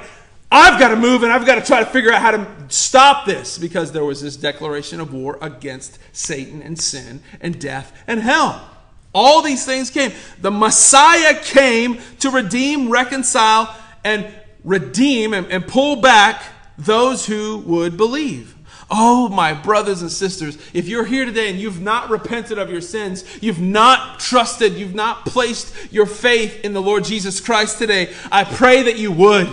I've 0.52 0.78
got 0.78 0.90
to 0.90 0.98
move 0.98 1.24
and 1.24 1.32
I've 1.32 1.46
got 1.46 1.56
to 1.56 1.62
try 1.62 1.80
to 1.80 1.86
figure 1.86 2.12
out 2.12 2.22
how 2.22 2.32
to 2.32 2.48
stop 2.68 3.26
this 3.26 3.58
because 3.58 3.94
there 3.94 4.04
was 4.04 4.22
this 4.22 4.36
declaration 4.36 5.00
of 5.00 5.14
war 5.14 5.38
against 5.42 5.98
Satan 6.12 6.62
and 6.62 6.78
sin 6.78 7.24
and 7.40 7.60
death 7.60 7.98
and 8.06 8.20
hell. 8.20 8.70
All 9.14 9.42
these 9.42 9.66
things 9.66 9.90
came. 9.90 10.12
The 10.40 10.52
Messiah 10.52 11.40
came 11.42 12.00
to 12.20 12.30
redeem, 12.30 12.90
reconcile, 12.90 13.74
and 14.04 14.28
redeem 14.64 15.34
and, 15.34 15.48
and 15.48 15.66
pull 15.66 15.98
back 15.98 16.44
those 16.78 17.26
who 17.26 17.60
would 17.60 17.96
believe. 17.96 18.56
Oh, 18.90 19.30
my 19.30 19.54
brothers 19.54 20.02
and 20.02 20.12
sisters, 20.12 20.58
if 20.74 20.90
you're 20.90 21.06
here 21.06 21.24
today 21.24 21.50
and 21.50 21.58
you've 21.58 21.80
not 21.80 22.10
repented 22.10 22.58
of 22.58 22.70
your 22.70 22.82
sins, 22.82 23.24
you've 23.42 23.62
not 23.62 24.20
trusted, 24.20 24.74
you've 24.74 24.96
not 24.96 25.26
placed 25.26 25.74
your 25.94 26.06
faith 26.06 26.66
in 26.66 26.74
the 26.74 26.82
Lord 26.82 27.06
Jesus 27.06 27.40
Christ 27.40 27.78
today, 27.78 28.14
I 28.30 28.44
pray 28.44 28.84
that 28.84 28.98
you 28.98 29.14
would. 29.14 29.48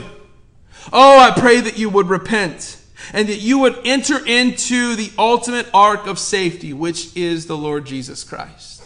Oh, 0.93 1.19
I 1.19 1.39
pray 1.39 1.61
that 1.61 1.79
you 1.79 1.91
would 1.91 2.09
repent 2.09 2.81
and 3.13 3.29
that 3.29 3.41
you 3.41 3.59
would 3.59 3.79
enter 3.85 4.25
into 4.25 4.97
the 4.97 5.11
ultimate 5.19 5.67
ark 5.73 6.07
of 6.07 6.19
safety, 6.19 6.73
which 6.73 7.17
is 7.17 7.47
the 7.47 7.57
Lord 7.57 7.85
Jesus 7.85 8.25
Christ. 8.25 8.83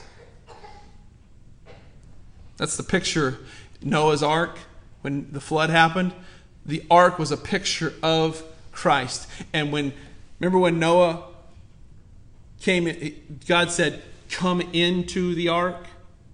That's 2.57 2.77
the 2.77 2.83
picture 2.83 3.39
Noah's 3.83 4.23
ark 4.23 4.59
when 5.01 5.33
the 5.33 5.41
flood 5.41 5.71
happened. 5.71 6.13
The 6.65 6.85
ark 6.91 7.19
was 7.19 7.33
a 7.33 7.37
picture 7.37 7.95
of 8.03 8.43
Christ. 8.71 9.27
And 9.53 9.73
when 9.73 9.93
remember 10.39 10.59
when 10.59 10.79
Noah 10.79 11.25
came 12.61 12.87
God 13.47 13.71
said, 13.71 14.03
"Come 14.31 14.61
into 14.73 15.35
the 15.35 15.49
ark." 15.49 15.87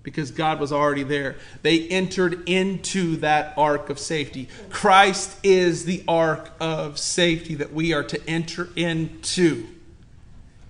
Because 0.08 0.30
God 0.30 0.58
was 0.58 0.72
already 0.72 1.02
there. 1.02 1.36
They 1.60 1.86
entered 1.86 2.48
into 2.48 3.16
that 3.16 3.52
ark 3.58 3.90
of 3.90 3.98
safety. 3.98 4.48
Christ 4.70 5.38
is 5.42 5.84
the 5.84 6.02
ark 6.08 6.50
of 6.60 6.98
safety 6.98 7.56
that 7.56 7.74
we 7.74 7.92
are 7.92 8.04
to 8.04 8.18
enter 8.26 8.70
into. 8.74 9.66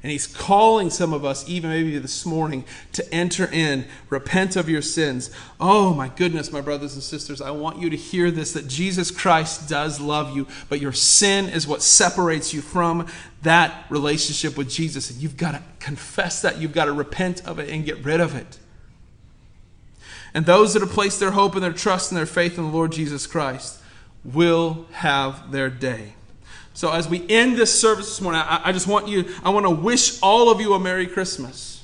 And 0.02 0.10
he's 0.10 0.26
calling 0.26 0.90
some 0.90 1.12
of 1.12 1.24
us, 1.24 1.48
even 1.48 1.70
maybe 1.70 1.96
this 1.98 2.26
morning, 2.26 2.64
to 2.92 3.14
enter 3.14 3.48
in, 3.52 3.84
repent 4.10 4.56
of 4.56 4.68
your 4.68 4.82
sins. 4.82 5.30
Oh 5.60 5.94
my 5.94 6.08
goodness, 6.08 6.50
my 6.50 6.60
brothers 6.60 6.94
and 6.94 7.02
sisters, 7.02 7.40
I 7.40 7.52
want 7.52 7.78
you 7.78 7.90
to 7.90 7.96
hear 7.96 8.32
this 8.32 8.52
that 8.54 8.66
Jesus 8.66 9.12
Christ 9.12 9.68
does 9.68 10.00
love 10.00 10.34
you, 10.34 10.48
but 10.68 10.80
your 10.80 10.92
sin 10.92 11.46
is 11.46 11.66
what 11.66 11.82
separates 11.82 12.52
you 12.52 12.60
from 12.60 13.06
that 13.42 13.86
relationship 13.88 14.56
with 14.56 14.68
Jesus. 14.68 15.10
And 15.10 15.20
you've 15.20 15.36
got 15.36 15.52
to 15.52 15.62
confess 15.78 16.42
that, 16.42 16.58
you've 16.58 16.72
got 16.72 16.86
to 16.86 16.92
repent 16.92 17.46
of 17.46 17.60
it 17.60 17.68
and 17.68 17.84
get 17.84 18.04
rid 18.04 18.20
of 18.20 18.34
it. 18.34 18.58
And 20.34 20.46
those 20.46 20.74
that 20.74 20.80
have 20.80 20.90
placed 20.90 21.20
their 21.20 21.30
hope 21.30 21.54
and 21.54 21.62
their 21.62 21.72
trust 21.72 22.10
and 22.10 22.18
their 22.18 22.26
faith 22.26 22.58
in 22.58 22.64
the 22.64 22.70
Lord 22.70 22.92
Jesus 22.92 23.26
Christ 23.26 23.80
will 24.24 24.86
have 24.92 25.50
their 25.52 25.70
day. 25.70 26.14
So 26.74 26.92
as 26.92 27.08
we 27.08 27.28
end 27.28 27.56
this 27.56 27.78
service 27.78 28.06
this 28.06 28.20
morning, 28.20 28.40
I, 28.40 28.60
I 28.66 28.72
just 28.72 28.86
want 28.86 29.08
you, 29.08 29.24
I 29.42 29.50
want 29.50 29.66
to 29.66 29.70
wish 29.70 30.20
all 30.22 30.50
of 30.50 30.60
you 30.60 30.74
a 30.74 30.78
Merry 30.78 31.06
Christmas. 31.06 31.82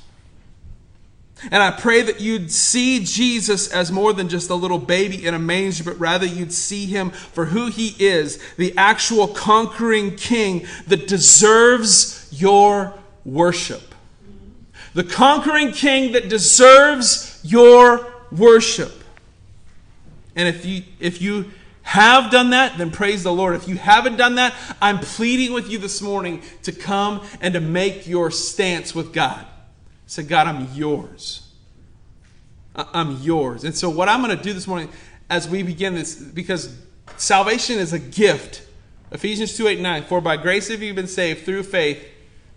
And 1.51 1.63
I 1.63 1.73
pray 1.73 2.03
that 2.03 2.21
you'd 2.21 2.51
see 2.51 3.05
Jesus 3.05 3.69
as 3.73 3.91
more 3.91 4.13
than 4.13 4.29
just 4.29 4.51
a 4.51 4.55
little 4.55 4.79
baby 4.79 5.27
in 5.27 5.35
a 5.35 5.39
manger, 5.39 5.85
but 5.85 5.99
rather 5.99 6.27
you'd 6.27 6.53
see 6.53 6.87
him 6.87 7.11
for 7.11 7.47
who 7.47 7.67
he 7.67 7.95
is, 7.99 8.41
the 8.57 8.73
actual 8.77 9.29
conquering 9.29 10.17
king 10.17 10.67
that 10.87 11.09
deserves 11.09 12.29
your 12.31 12.95
worship. 13.25 13.95
The 14.95 15.05
conquering 15.05 15.73
king 15.73 16.13
that 16.13 16.29
deserves 16.29 17.41
your 17.43 18.14
worship. 18.37 18.93
And 20.37 20.49
if 20.49 20.65
you 20.65 20.83
if 21.01 21.23
you 21.23 21.51
have 21.83 22.31
done 22.31 22.51
that, 22.51 22.79
then 22.79 22.91
praise 22.91 23.23
the 23.23 23.33
Lord. 23.33 23.55
If 23.55 23.69
you 23.69 23.77
haven't 23.77 24.17
done 24.17 24.37
that, 24.37 24.55
I'm 24.81 24.99
pleading 24.99 25.53
with 25.53 25.71
you 25.71 25.79
this 25.79 26.01
morning 26.01 26.43
to 26.63 26.73
come 26.73 27.23
and 27.43 27.55
to 27.55 27.61
make 27.61 28.07
your 28.07 28.31
stance 28.31 28.95
with 28.95 29.13
God. 29.13 29.45
Say, 30.07 30.23
God, 30.23 30.47
I'm 30.47 30.69
yours. 30.75 31.47
I'm 32.75 33.23
yours. 33.23 33.65
And 33.65 33.77
so, 33.77 33.89
what 33.89 34.09
I'm 34.09 34.23
going 34.23 34.37
to 34.37 34.43
do 34.43 34.53
this 34.53 34.67
morning 34.67 34.89
as 35.31 35.49
we 35.49 35.63
begin 35.63 35.95
this, 35.95 36.15
because 36.15 36.75
salvation 37.17 37.79
is 37.79 37.93
a 37.93 37.99
gift. 37.99 38.63
Ephesians 39.13 39.57
2 39.57 39.69
8 39.69 39.81
9. 39.81 40.05
For 40.05 40.21
by 40.21 40.37
grace 40.37 40.69
have 40.69 40.83
you 40.83 40.95
been 40.95 41.07
saved 41.07 41.45
through 41.45 41.65
faith, 41.65 42.03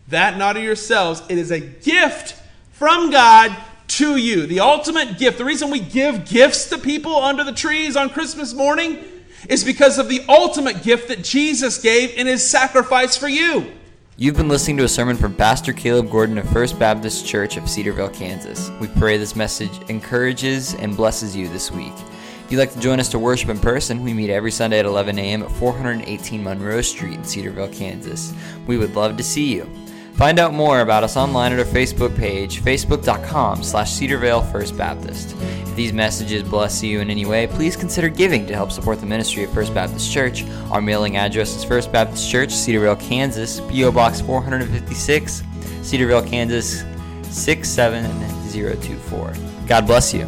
that 0.07 0.37
not 0.37 0.57
of 0.57 0.63
yourselves. 0.63 1.21
It 1.29 1.37
is 1.37 1.51
a 1.51 1.59
gift 1.59 2.35
from 2.71 3.11
God 3.11 3.55
to 3.87 4.17
you. 4.17 4.45
The 4.45 4.59
ultimate 4.59 5.17
gift. 5.17 5.37
The 5.37 5.45
reason 5.45 5.69
we 5.69 5.79
give 5.79 6.25
gifts 6.25 6.69
to 6.69 6.77
people 6.77 7.15
under 7.15 7.43
the 7.43 7.53
trees 7.53 7.95
on 7.95 8.09
Christmas 8.09 8.53
morning 8.53 9.03
is 9.49 9.63
because 9.63 9.97
of 9.97 10.09
the 10.09 10.23
ultimate 10.27 10.83
gift 10.83 11.07
that 11.07 11.23
Jesus 11.23 11.81
gave 11.81 12.11
in 12.15 12.27
his 12.27 12.47
sacrifice 12.47 13.15
for 13.15 13.27
you. 13.27 13.71
You've 14.19 14.35
been 14.35 14.49
listening 14.49 14.77
to 14.77 14.83
a 14.83 14.89
sermon 14.89 15.15
from 15.15 15.35
Pastor 15.35 15.73
Caleb 15.73 16.09
Gordon 16.09 16.39
of 16.39 16.49
First 16.49 16.79
Baptist 16.79 17.27
Church 17.27 17.55
of 17.55 17.69
Cedar 17.69 17.93
Vale, 17.93 18.09
Kansas. 18.09 18.71
We 18.81 18.87
pray 18.87 19.17
this 19.17 19.35
message 19.35 19.69
encourages 19.89 20.73
and 20.73 20.97
blesses 20.97 21.35
you 21.35 21.47
this 21.49 21.71
week. 21.71 21.93
If 21.93 22.51
you'd 22.51 22.57
like 22.57 22.73
to 22.73 22.79
join 22.79 22.99
us 22.99 23.09
to 23.09 23.19
worship 23.19 23.49
in 23.49 23.59
person, 23.59 24.03
we 24.03 24.13
meet 24.13 24.31
every 24.31 24.51
Sunday 24.51 24.79
at 24.79 24.85
11 24.85 25.19
a.m. 25.19 25.43
at 25.43 25.51
418 25.51 26.43
Monroe 26.43 26.81
Street 26.81 27.13
in 27.13 27.23
Cedar 27.23 27.51
Vale, 27.51 27.67
Kansas. 27.67 28.33
We 28.65 28.77
would 28.77 28.95
love 28.95 29.17
to 29.17 29.23
see 29.23 29.53
you. 29.53 29.69
Find 30.17 30.39
out 30.39 30.51
more 30.51 30.81
about 30.81 31.03
us 31.03 31.15
online 31.15 31.53
at 31.53 31.59
our 31.59 31.65
Facebook 31.65 32.17
page, 32.17 32.63
facebook.com 32.63 33.61
slash 33.61 33.91
Cedarvale 33.91 34.51
First 34.51 34.75
Baptist. 34.75 35.35
If 35.39 35.75
these 35.75 35.93
messages 35.93 36.41
bless 36.41 36.81
you 36.81 37.01
in 37.01 37.11
any 37.11 37.27
way, 37.27 37.45
please 37.45 37.75
consider 37.75 38.09
giving 38.09 38.47
to 38.47 38.55
help 38.55 38.71
support 38.71 38.99
the 38.99 39.05
ministry 39.05 39.43
of 39.43 39.53
First 39.53 39.75
Baptist 39.75 40.11
Church. 40.11 40.43
Our 40.71 40.81
mailing 40.81 41.17
address 41.17 41.55
is 41.55 41.63
First 41.63 41.91
Baptist 41.91 42.31
Church, 42.31 42.51
Cedar 42.51 42.79
Vale, 42.79 42.95
Kansas, 42.95 43.61
P.O. 43.69 43.91
Box 43.91 44.19
456, 44.21 45.43
Cedar 45.83 46.07
Vale, 46.07 46.23
Kansas 46.23 46.83
67024. 47.29 49.35
God 49.67 49.85
bless 49.85 50.15
you. 50.15 50.25